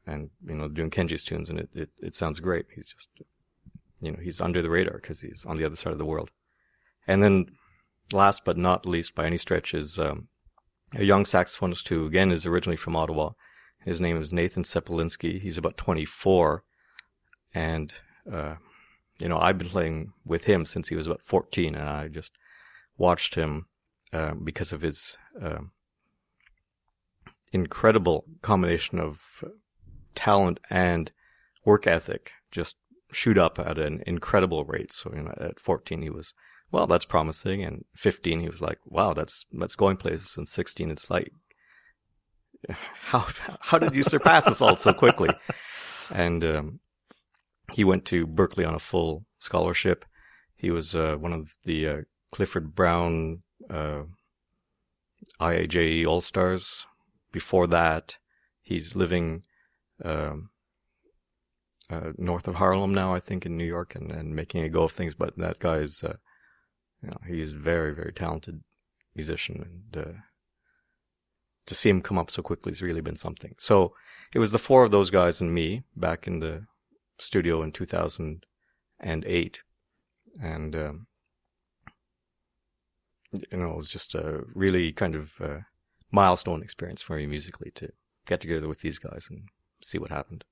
and 0.05 0.29
you 0.45 0.55
know 0.55 0.67
doing 0.67 0.89
Kenji's 0.89 1.23
tunes, 1.23 1.49
and 1.49 1.59
it 1.59 1.69
it, 1.73 1.89
it 1.99 2.15
sounds 2.15 2.39
great. 2.39 2.65
He's 2.73 2.89
just 2.89 3.09
you 4.01 4.11
know 4.11 4.19
he's 4.21 4.41
under 4.41 4.61
the 4.61 4.69
radar 4.69 4.99
because 5.01 5.21
he's 5.21 5.45
on 5.45 5.57
the 5.57 5.65
other 5.65 5.75
side 5.75 5.93
of 5.93 5.99
the 5.99 6.05
world. 6.05 6.31
And 7.07 7.21
then 7.21 7.47
last 8.11 8.45
but 8.45 8.57
not 8.57 8.85
least 8.85 9.15
by 9.15 9.25
any 9.25 9.37
stretch 9.37 9.73
is 9.73 9.99
um, 9.99 10.27
a 10.95 11.03
young 11.03 11.23
saxophonist 11.23 11.87
who 11.87 12.05
again 12.05 12.31
is 12.31 12.45
originally 12.45 12.77
from 12.77 12.95
Ottawa. 12.95 13.31
His 13.85 14.01
name 14.01 14.19
is 14.19 14.33
Nathan 14.33 14.63
Cepelinski. 14.63 15.39
He's 15.39 15.59
about 15.59 15.77
24, 15.77 16.63
and 17.53 17.93
uh, 18.31 18.55
you 19.19 19.29
know 19.29 19.37
I've 19.37 19.59
been 19.59 19.69
playing 19.69 20.13
with 20.25 20.45
him 20.45 20.65
since 20.65 20.89
he 20.89 20.95
was 20.95 21.05
about 21.05 21.23
14, 21.23 21.75
and 21.75 21.87
I 21.87 22.07
just 22.07 22.31
watched 22.97 23.35
him 23.35 23.67
uh, 24.11 24.33
because 24.33 24.73
of 24.73 24.81
his 24.81 25.17
uh, 25.39 25.59
incredible 27.53 28.25
combination 28.41 28.99
of 28.99 29.43
talent 30.15 30.59
and 30.69 31.11
work 31.63 31.85
ethic 31.85 32.31
just 32.51 32.77
shoot 33.11 33.37
up 33.37 33.59
at 33.59 33.77
an 33.77 34.01
incredible 34.07 34.65
rate. 34.65 34.91
So 34.93 35.11
you 35.15 35.21
know, 35.23 35.33
at 35.37 35.59
14 35.59 36.01
he 36.01 36.09
was, 36.09 36.33
well, 36.71 36.87
that's 36.87 37.05
promising, 37.05 37.63
and 37.63 37.85
15 37.95 38.39
he 38.39 38.49
was 38.49 38.61
like, 38.61 38.79
wow, 38.83 39.13
that's 39.13 39.45
that's 39.51 39.75
going 39.75 39.97
places, 39.97 40.37
and 40.37 40.47
16 40.47 40.89
it's 40.89 41.11
like, 41.11 41.31
how 43.01 43.27
how 43.61 43.77
did 43.77 43.95
you 43.95 44.03
surpass 44.03 44.47
us 44.47 44.61
all 44.61 44.75
so 44.75 44.93
quickly? 44.93 45.29
And 46.11 46.43
um, 46.43 46.79
he 47.73 47.83
went 47.83 48.05
to 48.05 48.27
Berklee 48.27 48.67
on 48.67 48.75
a 48.75 48.79
full 48.79 49.25
scholarship. 49.39 50.05
He 50.55 50.71
was 50.71 50.95
uh, 50.95 51.15
one 51.15 51.33
of 51.33 51.57
the 51.63 51.87
uh, 51.87 51.97
Clifford 52.31 52.75
Brown 52.75 53.43
uh, 53.69 54.03
IAJE 55.39 56.05
All 56.05 56.21
Stars. 56.21 56.85
Before 57.31 57.67
that, 57.67 58.17
he's 58.61 58.95
living 58.95 59.43
um, 60.03 60.49
uh, 61.89 62.11
north 62.17 62.47
of 62.47 62.55
Harlem 62.55 62.93
now, 62.93 63.13
I 63.13 63.19
think, 63.19 63.45
in 63.45 63.57
New 63.57 63.65
York, 63.65 63.95
and, 63.95 64.11
and 64.11 64.35
making 64.35 64.63
a 64.63 64.69
go 64.69 64.83
of 64.83 64.91
things. 64.91 65.13
But 65.13 65.37
that 65.37 65.59
guy 65.59 65.77
is, 65.77 66.03
uh, 66.03 66.15
you 67.01 67.09
know, 67.09 67.17
he 67.27 67.41
is 67.41 67.51
very, 67.51 67.93
very 67.93 68.13
talented 68.13 68.61
musician, 69.13 69.83
and 69.93 70.05
uh, 70.05 70.11
to 71.65 71.75
see 71.75 71.89
him 71.89 72.01
come 72.01 72.17
up 72.17 72.29
so 72.31 72.41
quickly 72.41 72.71
has 72.71 72.81
really 72.81 73.01
been 73.01 73.15
something. 73.15 73.55
So 73.57 73.93
it 74.33 74.39
was 74.39 74.51
the 74.51 74.59
four 74.59 74.83
of 74.83 74.91
those 74.91 75.09
guys 75.09 75.41
and 75.41 75.53
me 75.53 75.83
back 75.95 76.27
in 76.27 76.39
the 76.39 76.65
studio 77.17 77.61
in 77.63 77.71
2008. 77.71 79.63
and 80.41 80.75
um, 80.75 81.07
you 83.51 83.57
know, 83.57 83.71
it 83.71 83.77
was 83.77 83.89
just 83.89 84.15
a 84.15 84.43
really 84.53 84.91
kind 84.91 85.15
of 85.15 85.33
uh, 85.41 85.59
milestone 86.11 86.61
experience 86.61 87.01
for 87.01 87.17
me 87.17 87.25
musically 87.25 87.71
to 87.75 87.91
get 88.25 88.41
together 88.41 88.67
with 88.67 88.81
these 88.81 88.99
guys 88.99 89.27
and 89.29 89.49
see 89.81 89.97
what 89.97 90.11
happened. 90.11 90.43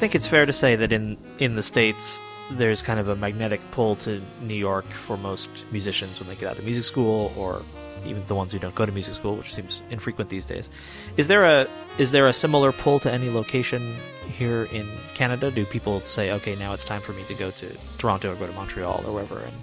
Think 0.00 0.14
it's 0.14 0.26
fair 0.26 0.46
to 0.46 0.52
say 0.52 0.76
that 0.76 0.92
in 0.92 1.18
in 1.38 1.56
the 1.56 1.62
states 1.62 2.22
there's 2.52 2.80
kind 2.80 2.98
of 2.98 3.08
a 3.08 3.14
magnetic 3.14 3.60
pull 3.70 3.96
to 3.96 4.20
New 4.40 4.54
York 4.54 4.86
for 4.86 5.18
most 5.18 5.66
musicians 5.70 6.18
when 6.18 6.26
they 6.26 6.34
get 6.34 6.50
out 6.50 6.58
of 6.58 6.64
music 6.64 6.84
school 6.84 7.30
or 7.36 7.62
even 8.06 8.24
the 8.26 8.34
ones 8.34 8.50
who 8.50 8.58
don't 8.58 8.74
go 8.74 8.86
to 8.86 8.92
music 8.92 9.14
school, 9.14 9.36
which 9.36 9.54
seems 9.54 9.82
infrequent 9.90 10.30
these 10.30 10.46
days. 10.46 10.70
Is 11.18 11.28
there 11.28 11.44
a 11.44 11.68
is 11.98 12.12
there 12.12 12.26
a 12.26 12.32
similar 12.32 12.72
pull 12.72 12.98
to 13.00 13.12
any 13.12 13.28
location 13.28 14.00
here 14.26 14.64
in 14.72 14.88
Canada? 15.12 15.50
Do 15.50 15.66
people 15.66 16.00
say, 16.00 16.32
okay, 16.32 16.56
now 16.56 16.72
it's 16.72 16.84
time 16.84 17.02
for 17.02 17.12
me 17.12 17.22
to 17.24 17.34
go 17.34 17.50
to 17.50 17.76
Toronto 17.98 18.32
or 18.32 18.36
go 18.36 18.46
to 18.46 18.54
Montreal 18.54 19.04
or 19.06 19.12
wherever 19.12 19.38
and 19.38 19.54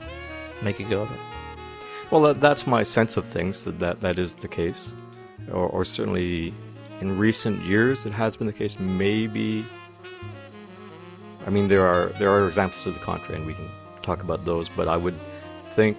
make 0.62 0.80
a 0.80 0.84
go 0.84 1.02
of 1.02 1.12
it? 1.12 1.20
Well, 2.12 2.36
that's 2.36 2.68
my 2.68 2.84
sense 2.84 3.18
of 3.18 3.26
things 3.26 3.64
that 3.66 3.80
that, 3.80 4.02
that 4.02 4.20
is 4.20 4.36
the 4.36 4.48
case, 4.48 4.94
or, 5.52 5.68
or 5.68 5.84
certainly 5.84 6.54
in 7.02 7.18
recent 7.18 7.66
years 7.66 8.06
it 8.06 8.14
has 8.14 8.38
been 8.38 8.46
the 8.46 8.54
case. 8.54 8.80
Maybe, 8.80 9.66
I 11.48 11.50
mean, 11.50 11.70
there 11.70 11.86
are 11.86 12.08
there 12.20 12.30
are 12.30 12.46
examples 12.46 12.84
to 12.84 12.92
the 12.92 13.00
contrary, 13.00 13.38
and 13.38 13.48
we 13.48 13.54
can 13.54 13.70
talk 14.02 14.22
about 14.22 14.44
those. 14.44 14.68
But 14.68 14.90
I 14.90 14.98
would 14.98 15.18
think 15.64 15.98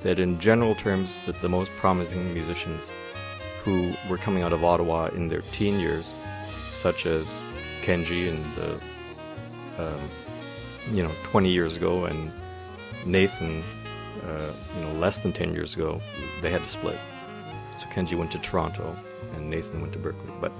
that 0.00 0.18
in 0.18 0.40
general 0.40 0.74
terms, 0.74 1.20
that 1.26 1.38
the 1.42 1.50
most 1.50 1.70
promising 1.76 2.32
musicians 2.32 2.90
who 3.62 3.92
were 4.08 4.16
coming 4.16 4.42
out 4.42 4.54
of 4.54 4.64
Ottawa 4.64 5.08
in 5.08 5.28
their 5.28 5.42
teen 5.52 5.78
years, 5.78 6.14
such 6.70 7.04
as 7.04 7.30
Kenji 7.82 8.30
and 8.30 8.42
the, 8.56 8.80
um, 9.84 10.00
you 10.90 11.02
know, 11.02 11.12
20 11.24 11.50
years 11.50 11.76
ago, 11.76 12.06
and 12.06 12.32
Nathan, 13.04 13.62
uh, 14.26 14.50
you 14.74 14.80
know, 14.80 14.94
less 14.94 15.18
than 15.18 15.30
10 15.30 15.52
years 15.52 15.74
ago, 15.74 16.00
they 16.40 16.50
had 16.50 16.62
to 16.62 16.68
split. 16.68 16.98
So 17.76 17.86
Kenji 17.88 18.16
went 18.16 18.30
to 18.30 18.38
Toronto, 18.38 18.96
and 19.34 19.50
Nathan 19.50 19.82
went 19.82 19.92
to 19.92 19.98
Berklee. 19.98 20.40
But 20.40 20.52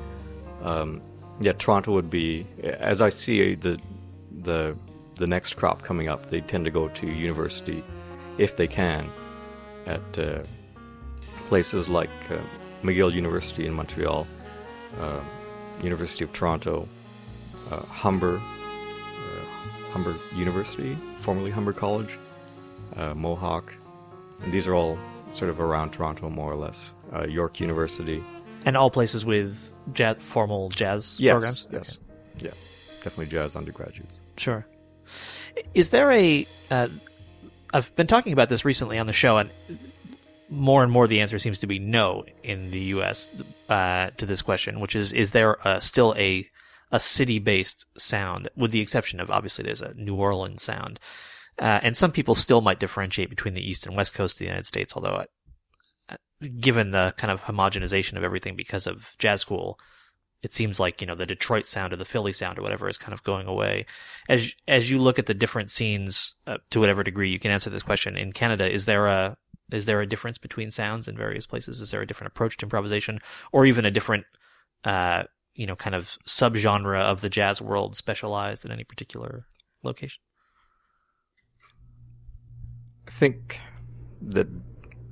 um, 0.62 1.00
yeah, 1.40 1.52
Toronto 1.52 1.92
would 1.92 2.10
be, 2.10 2.46
as 2.62 3.00
I 3.00 3.08
see 3.08 3.54
the 3.54 3.80
the 4.42 4.76
the 5.16 5.26
next 5.26 5.54
crop 5.54 5.82
coming 5.82 6.08
up, 6.08 6.30
they 6.30 6.40
tend 6.40 6.64
to 6.64 6.70
go 6.70 6.88
to 6.88 7.06
university 7.06 7.84
if 8.38 8.56
they 8.56 8.66
can 8.66 9.10
at 9.86 10.18
uh, 10.18 10.42
places 11.48 11.88
like 11.88 12.08
uh, 12.30 12.38
McGill 12.82 13.12
University 13.12 13.66
in 13.66 13.74
Montreal, 13.74 14.26
uh, 14.98 15.20
University 15.82 16.24
of 16.24 16.32
Toronto, 16.32 16.88
uh, 17.70 17.80
Humber, 17.82 18.36
uh, 18.40 19.44
Humber 19.92 20.14
University, 20.36 20.96
formerly 21.18 21.50
Humber 21.50 21.72
College, 21.72 22.18
uh, 22.96 23.12
Mohawk. 23.14 23.74
And 24.42 24.52
these 24.52 24.66
are 24.66 24.74
all 24.74 24.98
sort 25.32 25.50
of 25.50 25.60
around 25.60 25.90
Toronto, 25.92 26.30
more 26.30 26.50
or 26.50 26.56
less. 26.56 26.94
Uh, 27.12 27.26
York 27.26 27.60
University. 27.60 28.24
And 28.64 28.76
all 28.76 28.90
places 28.90 29.24
with 29.26 29.74
jazz, 29.92 30.16
formal 30.20 30.70
jazz 30.70 31.16
Yes, 31.20 31.32
programs? 31.32 31.68
yes. 31.70 31.98
Yeah, 32.38 32.50
definitely 33.04 33.26
jazz 33.26 33.54
undergraduates. 33.56 34.20
Sure. 34.40 34.66
Is 35.74 35.90
there 35.90 36.10
a? 36.10 36.46
Uh, 36.70 36.88
I've 37.74 37.94
been 37.94 38.06
talking 38.06 38.32
about 38.32 38.48
this 38.48 38.64
recently 38.64 38.98
on 38.98 39.06
the 39.06 39.12
show, 39.12 39.36
and 39.36 39.50
more 40.48 40.82
and 40.82 40.90
more 40.90 41.06
the 41.06 41.20
answer 41.20 41.38
seems 41.38 41.60
to 41.60 41.66
be 41.66 41.78
no 41.78 42.24
in 42.42 42.70
the 42.70 42.80
U.S. 42.96 43.28
Uh, 43.68 44.08
to 44.16 44.24
this 44.24 44.40
question, 44.40 44.80
which 44.80 44.96
is: 44.96 45.12
Is 45.12 45.32
there 45.32 45.56
uh, 45.68 45.78
still 45.80 46.14
a 46.16 46.46
a 46.90 46.98
city 46.98 47.38
based 47.38 47.84
sound, 47.98 48.48
with 48.56 48.70
the 48.70 48.80
exception 48.80 49.20
of 49.20 49.30
obviously 49.30 49.62
there's 49.62 49.82
a 49.82 49.92
New 49.92 50.14
Orleans 50.14 50.62
sound, 50.62 50.98
uh, 51.58 51.80
and 51.82 51.94
some 51.94 52.10
people 52.10 52.34
still 52.34 52.62
might 52.62 52.80
differentiate 52.80 53.28
between 53.28 53.52
the 53.52 53.68
East 53.68 53.86
and 53.86 53.94
West 53.94 54.14
Coast 54.14 54.36
of 54.36 54.38
the 54.38 54.46
United 54.46 54.66
States, 54.66 54.94
although. 54.96 55.16
uh, 56.08 56.16
Given 56.58 56.92
the 56.92 57.12
kind 57.18 57.30
of 57.30 57.42
homogenization 57.42 58.16
of 58.16 58.24
everything 58.24 58.56
because 58.56 58.86
of 58.86 59.14
jazz 59.18 59.42
school, 59.42 59.78
it 60.42 60.52
seems 60.54 60.80
like 60.80 61.00
you 61.00 61.06
know 61.06 61.14
the 61.14 61.26
Detroit 61.26 61.66
sound 61.66 61.92
or 61.92 61.96
the 61.96 62.04
Philly 62.04 62.32
sound 62.32 62.58
or 62.58 62.62
whatever 62.62 62.88
is 62.88 62.98
kind 62.98 63.12
of 63.12 63.22
going 63.22 63.46
away. 63.46 63.86
As 64.28 64.54
as 64.66 64.90
you 64.90 64.98
look 64.98 65.18
at 65.18 65.26
the 65.26 65.34
different 65.34 65.70
scenes, 65.70 66.34
uh, 66.46 66.58
to 66.70 66.80
whatever 66.80 67.02
degree 67.02 67.30
you 67.30 67.38
can 67.38 67.50
answer 67.50 67.70
this 67.70 67.82
question 67.82 68.16
in 68.16 68.32
Canada, 68.32 68.70
is 68.70 68.86
there 68.86 69.06
a 69.06 69.36
is 69.70 69.86
there 69.86 70.00
a 70.00 70.06
difference 70.06 70.38
between 70.38 70.70
sounds 70.70 71.08
in 71.08 71.16
various 71.16 71.46
places? 71.46 71.80
Is 71.80 71.90
there 71.90 72.00
a 72.00 72.06
different 72.06 72.32
approach 72.32 72.56
to 72.58 72.66
improvisation, 72.66 73.20
or 73.52 73.66
even 73.66 73.84
a 73.84 73.90
different 73.90 74.24
uh, 74.84 75.24
you 75.54 75.66
know 75.66 75.76
kind 75.76 75.94
of 75.94 76.18
subgenre 76.26 77.00
of 77.00 77.20
the 77.20 77.30
jazz 77.30 77.60
world 77.60 77.94
specialized 77.94 78.64
in 78.64 78.72
any 78.72 78.84
particular 78.84 79.46
location? 79.82 80.22
I 83.06 83.10
think 83.10 83.58
that 84.22 84.48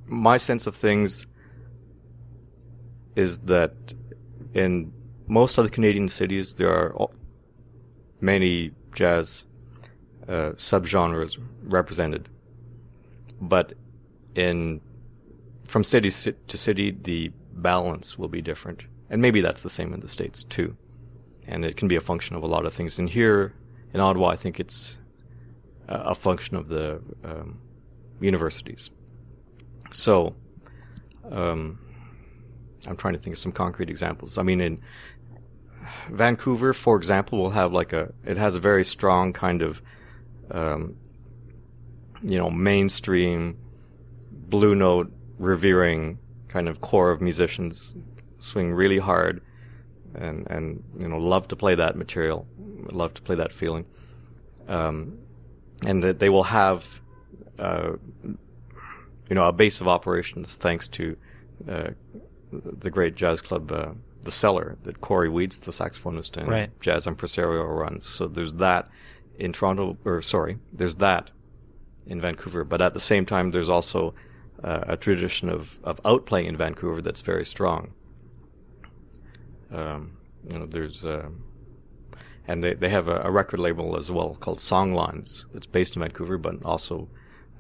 my 0.07 0.39
sense 0.39 0.67
of 0.67 0.75
things 0.75 1.27
is 3.15 3.41
that 3.41 3.75
in 4.55 4.93
most 5.29 5.59
of 5.59 5.65
the 5.65 5.71
Canadian 5.71 6.09
cities 6.09 6.55
there 6.55 6.71
are 6.71 7.09
many 8.21 8.73
jazz 8.95 9.47
uh, 10.27 10.53
subgenres 10.57 11.39
represented, 11.63 12.29
but 13.41 13.75
in 14.35 14.81
from 15.67 15.85
city 15.85 16.11
to 16.11 16.59
city 16.59 16.91
the 16.91 17.31
balance 17.53 18.19
will 18.19 18.29
be 18.29 18.41
different, 18.41 18.85
and 19.11 19.23
maybe 19.23 19.41
that's 19.41 19.63
the 19.63 19.71
same 19.71 19.93
in 19.93 20.01
the 20.01 20.09
states 20.09 20.45
too, 20.45 20.77
and 21.47 21.65
it 21.65 21.77
can 21.77 21.89
be 21.89 21.97
a 21.97 22.01
function 22.01 22.35
of 22.35 22.43
a 22.43 22.47
lot 22.47 22.65
of 22.65 22.75
things. 22.75 22.99
And 22.99 23.11
here 23.11 23.55
in 23.93 24.01
Ottawa, 24.01 24.29
I 24.29 24.37
think 24.37 24.59
it's 24.59 24.99
a 25.89 26.15
function 26.15 26.57
of 26.57 26.69
the 26.69 27.01
um, 27.25 27.61
universities. 28.21 28.91
So, 29.91 30.35
um, 31.31 31.79
I'm 32.87 32.97
trying 32.97 33.15
to 33.15 33.19
think 33.19 33.35
of 33.35 33.39
some 33.39 33.53
concrete 33.53 33.91
examples. 33.91 34.39
I 34.39 34.43
mean, 34.43 34.61
in 34.61 34.81
Vancouver, 36.11 36.73
for 36.73 36.97
example, 36.97 37.39
will 37.39 37.51
have 37.51 37.73
like 37.73 37.93
a, 37.93 38.13
it 38.25 38.37
has 38.37 38.55
a 38.55 38.61
very 38.61 38.85
strong 38.85 39.33
kind 39.33 39.63
of, 39.63 39.83
um, 40.51 40.97
you 42.23 42.39
know, 42.39 42.51
mainstream, 42.51 43.57
blue 44.31 44.75
note, 44.75 45.13
revering 45.39 46.19
kind 46.49 46.69
of 46.69 46.81
core 46.81 47.11
of 47.11 47.21
musicians 47.21 47.97
swing 48.39 48.73
really 48.73 48.99
hard 48.99 49.43
and, 50.15 50.47
and, 50.51 50.83
you 50.99 51.09
know, 51.09 51.19
love 51.19 51.49
to 51.49 51.57
play 51.57 51.75
that 51.75 51.97
material, 51.97 52.47
love 52.91 53.15
to 53.15 53.23
play 53.23 53.37
that 53.37 53.53
feeling. 53.53 53.85
Um, 54.67 55.19
and 55.85 56.03
that 56.03 56.19
they 56.19 56.29
will 56.29 56.45
have, 56.45 57.01
uh, 57.59 57.93
you 58.25 59.35
know, 59.37 59.45
a 59.45 59.53
base 59.53 59.81
of 59.81 59.89
operations 59.89 60.57
thanks 60.57 60.89
to 60.89 61.17
uh, 61.69 61.91
the 62.53 62.91
great 62.91 63.15
jazz 63.15 63.41
club, 63.41 63.71
uh, 63.71 63.91
the 64.23 64.31
Cellar, 64.31 64.77
that 64.83 65.01
Cory 65.01 65.29
Weeds, 65.29 65.59
the 65.59 65.71
saxophonist 65.71 66.37
and 66.37 66.49
Right. 66.49 66.71
jazz 66.81 67.07
impresario, 67.07 67.63
runs. 67.65 68.07
So 68.07 68.27
there's 68.27 68.55
that 68.55 68.89
in 69.39 69.53
Toronto, 69.53 69.97
or 70.05 70.21
sorry, 70.23 70.59
there's 70.73 70.97
that 70.97 71.31
in 72.07 72.21
Vancouver. 72.21 72.65
But 72.65 72.81
at 72.81 72.95
the 72.95 73.01
same 73.01 73.25
time, 73.27 73.51
there's 73.53 73.69
also 73.69 74.15
uh, 74.63 74.85
a 74.89 74.97
tradition 74.97 75.49
of, 75.49 75.79
of 75.85 76.03
outplaying 76.03 76.47
in 76.47 76.57
Vancouver 76.57 77.01
that's 77.01 77.21
very 77.21 77.45
strong. 77.45 77.93
Um, 79.73 80.17
you 80.49 80.59
know, 80.59 80.67
there's, 80.67 81.05
um 81.05 81.45
and 82.51 82.65
they, 82.65 82.73
they 82.73 82.89
have 82.89 83.09
a, 83.09 83.21
a 83.25 83.31
record 83.31 83.61
label 83.61 83.95
as 83.99 84.11
well 84.11 84.35
called 84.41 84.57
Songlines 84.59 85.45
that's 85.53 85.67
based 85.67 85.97
in 85.97 86.01
Vancouver, 86.01 86.39
but 86.39 86.65
also 86.65 87.09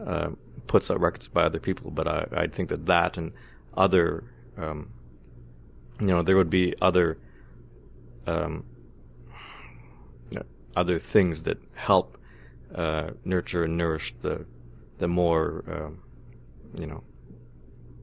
uh, 0.02 0.30
puts 0.66 0.90
out 0.90 0.98
records 0.98 1.28
by 1.28 1.42
other 1.42 1.60
people. 1.60 1.90
But 1.90 2.08
I, 2.08 2.26
I 2.32 2.46
think 2.46 2.70
that 2.70 2.86
that 2.86 3.18
and 3.18 3.32
other, 3.76 4.24
um, 4.56 4.88
you 6.00 6.06
know, 6.06 6.22
there 6.22 6.36
would 6.36 6.50
be 6.50 6.74
other, 6.80 7.18
um, 8.26 8.64
you 10.30 10.38
know, 10.38 10.46
other 10.76 10.98
things 10.98 11.42
that 11.44 11.58
help 11.74 12.18
uh, 12.74 13.10
nurture 13.24 13.64
and 13.64 13.76
nourish 13.76 14.14
the 14.20 14.46
the 14.98 15.08
more, 15.08 15.64
um, 15.68 16.02
you 16.78 16.86
know, 16.86 17.02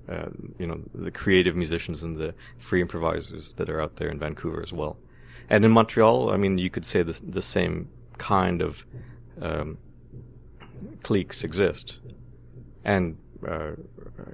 uh, 0.07 0.29
you 0.57 0.65
know, 0.65 0.79
the 0.93 1.11
creative 1.11 1.55
musicians 1.55 2.03
and 2.03 2.17
the 2.17 2.33
free 2.57 2.81
improvisers 2.81 3.53
that 3.55 3.69
are 3.69 3.81
out 3.81 3.97
there 3.97 4.09
in 4.09 4.17
Vancouver 4.17 4.61
as 4.61 4.71
well. 4.71 4.97
And 5.49 5.65
in 5.65 5.71
Montreal, 5.71 6.31
I 6.31 6.37
mean, 6.37 6.57
you 6.57 6.69
could 6.69 6.85
say 6.85 7.03
the 7.03 7.19
the 7.23 7.41
same 7.41 7.89
kind 8.17 8.61
of 8.61 8.85
um, 9.41 9.77
cliques 11.03 11.43
exist, 11.43 11.99
and 12.83 13.17
uh, 13.47 13.71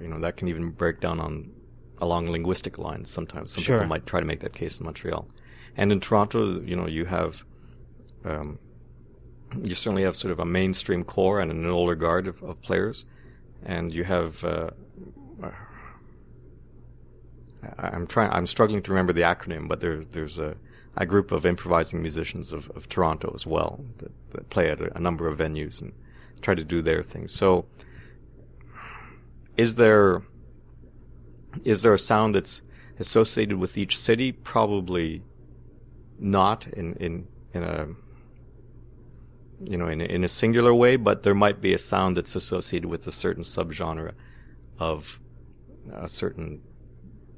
you 0.00 0.08
know 0.08 0.18
that 0.20 0.36
can 0.36 0.48
even 0.48 0.70
break 0.70 1.00
down 1.00 1.20
on 1.20 1.50
along 2.02 2.28
linguistic 2.30 2.76
lines. 2.78 3.08
Sometimes 3.08 3.52
some 3.52 3.62
Sure. 3.62 3.78
people 3.78 3.88
might 3.88 4.06
try 4.06 4.20
to 4.20 4.26
make 4.26 4.40
that 4.40 4.52
case 4.52 4.78
in 4.78 4.84
Montreal, 4.84 5.26
and 5.76 5.92
in 5.92 6.00
Toronto, 6.00 6.60
you 6.60 6.76
know, 6.76 6.86
you 6.86 7.04
have 7.06 7.44
um, 8.24 8.58
you 9.62 9.74
certainly 9.74 10.02
have 10.02 10.16
sort 10.16 10.32
of 10.32 10.38
a 10.40 10.44
mainstream 10.44 11.04
core 11.04 11.40
and 11.40 11.50
an 11.50 11.64
older 11.66 11.94
guard 11.94 12.26
of, 12.26 12.42
of 12.42 12.60
players, 12.60 13.04
and 13.64 13.94
you 13.94 14.04
have. 14.04 14.44
Uh, 14.44 14.70
I'm 17.78 18.06
trying. 18.08 18.30
I'm 18.32 18.46
struggling 18.48 18.82
to 18.82 18.90
remember 18.90 19.12
the 19.12 19.20
acronym, 19.22 19.68
but 19.68 19.80
there, 19.80 20.04
there's 20.04 20.36
a, 20.38 20.56
a 20.96 21.06
group 21.06 21.30
of 21.30 21.46
improvising 21.46 22.02
musicians 22.02 22.52
of, 22.52 22.68
of 22.70 22.88
Toronto 22.88 23.30
as 23.34 23.46
well 23.46 23.84
that, 23.98 24.10
that 24.32 24.50
play 24.50 24.68
at 24.68 24.80
a, 24.80 24.96
a 24.96 25.00
number 25.00 25.28
of 25.28 25.38
venues 25.38 25.80
and 25.80 25.92
try 26.40 26.54
to 26.56 26.64
do 26.64 26.82
their 26.82 27.04
thing. 27.04 27.28
So, 27.28 27.66
is 29.56 29.76
there 29.76 30.22
is 31.64 31.82
there 31.82 31.94
a 31.94 31.98
sound 31.98 32.34
that's 32.34 32.62
associated 32.98 33.58
with 33.58 33.76
each 33.76 33.98
city? 33.98 34.32
Probably 34.32 35.22
not 36.18 36.66
in 36.68 36.94
in 36.94 37.26
in 37.52 37.62
a 37.62 37.88
you 39.64 39.76
know 39.76 39.88
in 39.88 40.00
in 40.00 40.24
a 40.24 40.28
singular 40.28 40.74
way, 40.74 40.96
but 40.96 41.22
there 41.22 41.34
might 41.34 41.60
be 41.60 41.74
a 41.74 41.78
sound 41.78 42.16
that's 42.16 42.34
associated 42.34 42.88
with 42.88 43.06
a 43.06 43.12
certain 43.12 43.42
subgenre 43.42 44.12
of 44.78 45.20
a 45.92 46.08
certain 46.08 46.60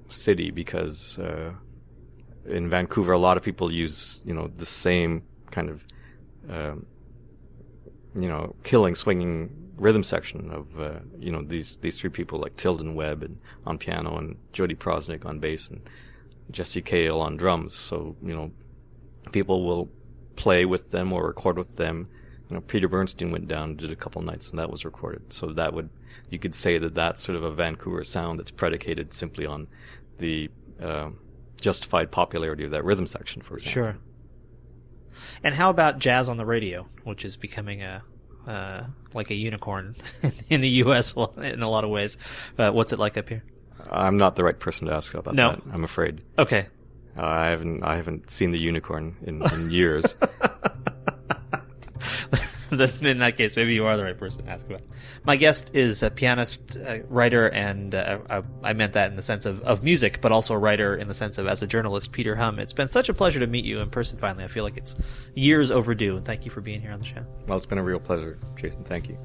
city 0.08 0.50
because 0.50 1.18
uh, 1.18 1.52
in 2.46 2.68
Vancouver 2.68 3.12
a 3.12 3.18
lot 3.18 3.36
of 3.36 3.42
people 3.42 3.72
use 3.72 4.22
you 4.24 4.34
know 4.34 4.50
the 4.56 4.66
same 4.66 5.22
kind 5.50 5.68
of 5.70 5.84
um, 6.48 6.86
you 8.14 8.28
know 8.28 8.54
killing 8.62 8.94
swinging 8.94 9.64
rhythm 9.76 10.04
section 10.04 10.50
of 10.50 10.80
uh, 10.80 11.00
you 11.18 11.32
know 11.32 11.42
these 11.42 11.78
these 11.78 11.98
three 11.98 12.10
people 12.10 12.38
like 12.38 12.56
Tilden 12.56 12.94
Webb 12.94 13.22
and 13.22 13.38
on 13.66 13.78
piano 13.78 14.16
and 14.16 14.36
Jodi 14.52 14.74
Proznick 14.74 15.24
on 15.24 15.40
bass 15.40 15.68
and 15.68 15.88
Jesse 16.50 16.82
Cahill 16.82 17.20
on 17.20 17.36
drums. 17.36 17.74
So 17.74 18.16
you 18.22 18.34
know 18.34 18.52
people 19.32 19.64
will 19.64 19.90
play 20.36 20.64
with 20.64 20.90
them 20.90 21.12
or 21.12 21.26
record 21.26 21.58
with 21.58 21.76
them. 21.76 22.08
You 22.48 22.56
know 22.56 22.60
Peter 22.60 22.88
Bernstein 22.88 23.30
went 23.32 23.48
down 23.48 23.70
and 23.70 23.78
did 23.78 23.90
a 23.90 23.96
couple 23.96 24.22
nights 24.22 24.50
and 24.50 24.58
that 24.58 24.70
was 24.70 24.84
recorded. 24.84 25.32
So 25.32 25.52
that 25.52 25.72
would 25.74 25.90
you 26.30 26.38
could 26.38 26.54
say 26.54 26.78
that 26.78 26.94
that's 26.94 27.22
sort 27.24 27.36
of 27.36 27.44
a 27.44 27.50
Vancouver 27.50 28.04
sound 28.04 28.38
that's 28.38 28.50
predicated 28.50 29.12
simply 29.12 29.46
on 29.46 29.66
the 30.18 30.50
uh, 30.80 31.10
justified 31.60 32.10
popularity 32.10 32.64
of 32.64 32.70
that 32.70 32.84
rhythm 32.84 33.06
section 33.06 33.42
for 33.42 33.56
example. 33.56 33.72
Sure. 33.72 33.98
And 35.42 35.54
how 35.54 35.70
about 35.70 35.98
jazz 35.98 36.28
on 36.28 36.36
the 36.36 36.46
radio, 36.46 36.86
which 37.04 37.24
is 37.24 37.36
becoming 37.36 37.82
a 37.82 38.02
uh, 38.46 38.84
like 39.14 39.30
a 39.30 39.34
unicorn 39.34 39.94
in 40.50 40.60
the 40.60 40.68
U.S. 40.84 41.14
in 41.36 41.62
a 41.62 41.68
lot 41.70 41.84
of 41.84 41.90
ways? 41.90 42.18
Uh, 42.58 42.70
what's 42.72 42.92
it 42.92 42.98
like 42.98 43.16
up 43.16 43.28
here? 43.28 43.42
I'm 43.90 44.16
not 44.16 44.36
the 44.36 44.44
right 44.44 44.58
person 44.58 44.86
to 44.88 44.94
ask 44.94 45.14
about 45.14 45.34
No. 45.34 45.50
that. 45.52 45.62
I'm 45.72 45.84
afraid. 45.84 46.22
Okay, 46.38 46.66
Uh, 47.16 47.22
I 47.22 47.46
haven't 47.48 47.82
I 47.82 47.96
haven't 47.96 48.30
seen 48.30 48.50
the 48.50 48.58
unicorn 48.58 49.16
in, 49.22 49.42
in 49.42 49.70
years. 49.70 50.16
in 53.02 53.18
that 53.18 53.36
case, 53.36 53.56
maybe 53.56 53.74
you 53.74 53.86
are 53.86 53.96
the 53.96 54.04
right 54.04 54.18
person 54.18 54.44
to 54.44 54.50
ask 54.50 54.66
about. 54.66 54.82
My 55.24 55.36
guest 55.36 55.74
is 55.74 56.02
a 56.02 56.10
pianist, 56.10 56.76
uh, 56.76 56.98
writer, 57.08 57.48
and 57.48 57.94
uh, 57.94 58.18
uh, 58.28 58.42
I 58.62 58.72
meant 58.72 58.94
that 58.94 59.10
in 59.10 59.16
the 59.16 59.22
sense 59.22 59.46
of, 59.46 59.60
of 59.60 59.82
music, 59.82 60.20
but 60.20 60.32
also 60.32 60.54
a 60.54 60.58
writer 60.58 60.94
in 60.94 61.08
the 61.08 61.14
sense 61.14 61.38
of 61.38 61.46
as 61.46 61.62
a 61.62 61.66
journalist, 61.66 62.12
Peter 62.12 62.34
Hum. 62.34 62.58
It's 62.58 62.72
been 62.72 62.90
such 62.90 63.08
a 63.08 63.14
pleasure 63.14 63.40
to 63.40 63.46
meet 63.46 63.64
you 63.64 63.80
in 63.80 63.90
person 63.90 64.18
finally. 64.18 64.44
I 64.44 64.48
feel 64.48 64.64
like 64.64 64.76
it's 64.76 64.96
years 65.34 65.70
overdue, 65.70 66.16
and 66.16 66.24
thank 66.24 66.44
you 66.44 66.50
for 66.50 66.60
being 66.60 66.80
here 66.80 66.92
on 66.92 67.00
the 67.00 67.06
show. 67.06 67.24
well, 67.46 67.56
it's 67.56 67.66
been 67.66 67.78
a 67.78 67.84
real 67.84 68.00
pleasure, 68.00 68.38
Jason. 68.56 68.84
Thank 68.84 69.08
you. 69.08 69.18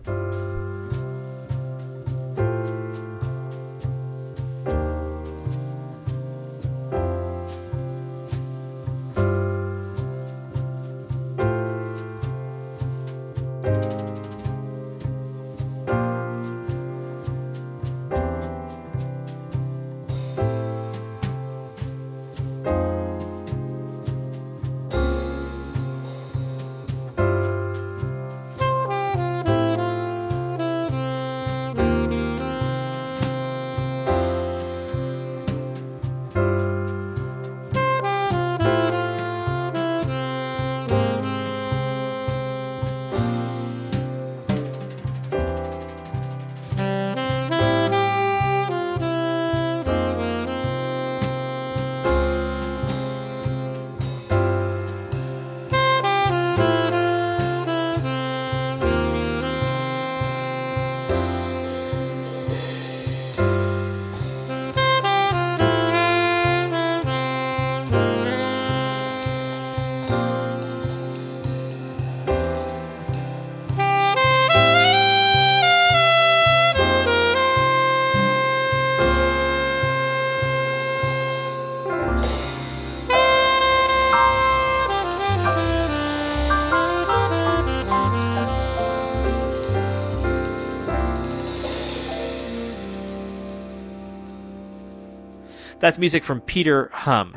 That's 95.79 95.97
music 95.97 96.23
from 96.23 96.41
Peter 96.41 96.89
Hum. 96.93 97.35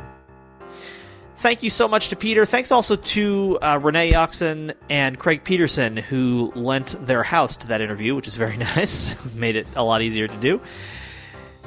Thank 1.36 1.64
you 1.64 1.70
so 1.70 1.88
much 1.88 2.08
to 2.08 2.16
Peter. 2.16 2.46
Thanks 2.46 2.70
also 2.70 2.94
to 2.94 3.58
uh, 3.60 3.80
Renee 3.82 4.14
Oxen 4.14 4.74
and 4.88 5.18
Craig 5.18 5.42
Peterson, 5.42 5.96
who 5.96 6.52
lent 6.54 6.94
their 7.04 7.24
house 7.24 7.56
to 7.58 7.66
that 7.68 7.80
interview, 7.80 8.14
which 8.14 8.28
is 8.28 8.36
very 8.36 8.56
nice. 8.76 9.16
Made 9.34 9.56
it 9.56 9.66
a 9.74 9.82
lot 9.82 10.02
easier 10.02 10.28
to 10.28 10.36
do. 10.36 10.60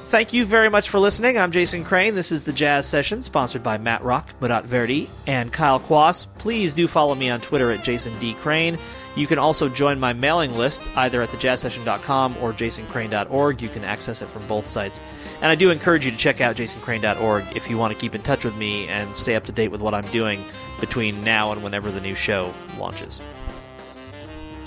Thank 0.07 0.32
you 0.32 0.45
very 0.45 0.69
much 0.69 0.89
for 0.89 0.99
listening. 0.99 1.38
I'm 1.38 1.51
Jason 1.51 1.84
Crane. 1.84 2.15
This 2.15 2.32
is 2.32 2.43
the 2.43 2.53
Jazz 2.53 2.88
Session, 2.88 3.21
sponsored 3.21 3.63
by 3.63 3.78
Matt 3.78 4.03
Rock, 4.03 4.30
Murat 4.39 4.63
Verdi, 4.63 5.09
and 5.28 5.51
Kyle 5.51 5.80
Quas. 5.80 6.26
Please 6.38 6.73
do 6.73 6.88
follow 6.88 7.15
me 7.15 7.30
on 7.30 7.41
Twitter 7.41 7.71
at 7.71 7.84
Jason 7.84 8.17
D. 8.19 8.34
Crane. 8.36 8.78
You 9.16 9.28
can 9.28 9.39
also 9.39 9.70
join 9.70 9.99
my 9.99 10.13
mailing 10.13 10.57
list 10.57 10.89
either 10.95 11.22
at 11.22 11.30
thejazzsession.com 11.30 12.38
or 12.41 12.51
jasoncrane.org. 12.51 13.61
You 13.61 13.70
can 13.70 13.86
access 13.86 14.22
it 14.22 14.28
from 14.28 14.45
both 14.47 14.68
sites. 14.68 15.01
And 15.41 15.45
I 15.45 15.55
do 15.55 15.72
encourage 15.72 16.05
you 16.05 16.11
to 16.11 16.18
check 16.18 16.41
out 16.41 16.57
jasoncrane.org 16.57 17.55
if 17.55 17.70
you 17.70 17.78
want 17.78 17.93
to 17.93 17.99
keep 17.99 18.13
in 18.13 18.22
touch 18.22 18.43
with 18.43 18.55
me 18.55 18.88
and 18.88 19.16
stay 19.16 19.36
up 19.36 19.45
to 19.45 19.51
date 19.51 19.70
with 19.70 19.82
what 19.82 19.93
I'm 19.93 20.09
doing 20.11 20.45
between 20.82 21.22
now 21.22 21.51
and 21.51 21.63
whenever 21.63 21.91
the 21.91 22.01
new 22.01 22.16
show 22.16 22.53
launches. 22.78 23.22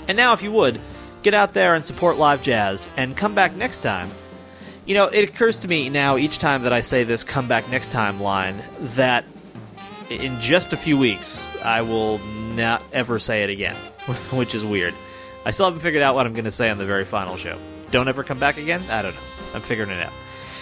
And 0.07 0.17
now, 0.17 0.33
if 0.33 0.41
you 0.41 0.51
would, 0.51 0.81
get 1.21 1.35
out 1.35 1.53
there 1.53 1.75
and 1.75 1.85
support 1.85 2.17
live 2.17 2.41
jazz 2.41 2.89
and 2.97 3.15
come 3.15 3.35
back 3.35 3.55
next 3.55 3.79
time. 3.79 4.09
You 4.85 4.95
know, 4.95 5.05
it 5.05 5.29
occurs 5.29 5.59
to 5.59 5.67
me 5.67 5.89
now 5.89 6.17
each 6.17 6.39
time 6.39 6.63
that 6.63 6.73
I 6.73 6.81
say 6.81 7.03
this 7.03 7.23
come 7.23 7.47
back 7.47 7.69
next 7.69 7.91
time 7.91 8.19
line 8.19 8.63
that 8.79 9.23
in 10.09 10.39
just 10.39 10.73
a 10.73 10.77
few 10.77 10.97
weeks 10.97 11.47
I 11.63 11.83
will 11.83 12.17
not 12.17 12.81
ever 12.91 13.19
say 13.19 13.43
it 13.43 13.51
again, 13.51 13.75
which 14.31 14.55
is 14.55 14.65
weird. 14.65 14.93
I 15.45 15.51
still 15.51 15.65
haven't 15.65 15.81
figured 15.81 16.03
out 16.03 16.15
what 16.15 16.25
I'm 16.25 16.33
going 16.33 16.45
to 16.45 16.51
say 16.51 16.69
on 16.69 16.77
the 16.77 16.85
very 16.85 17.05
final 17.05 17.37
show. 17.37 17.57
Don't 17.91 18.07
ever 18.07 18.23
come 18.23 18.39
back 18.39 18.57
again? 18.57 18.83
I 18.89 19.01
don't 19.01 19.15
know. 19.15 19.21
I'm 19.53 19.61
figuring 19.61 19.89
it 19.89 20.03
out. 20.03 20.13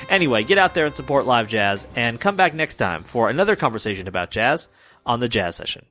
Anyway, 0.09 0.43
get 0.43 0.57
out 0.57 0.73
there 0.73 0.85
and 0.85 0.95
support 0.95 1.25
live 1.25 1.47
jazz 1.47 1.85
and 1.95 2.19
come 2.19 2.35
back 2.35 2.53
next 2.53 2.77
time 2.77 3.03
for 3.03 3.29
another 3.29 3.55
conversation 3.55 4.07
about 4.07 4.31
jazz 4.31 4.69
on 5.05 5.19
the 5.19 5.27
Jazz 5.27 5.55
Session. 5.55 5.85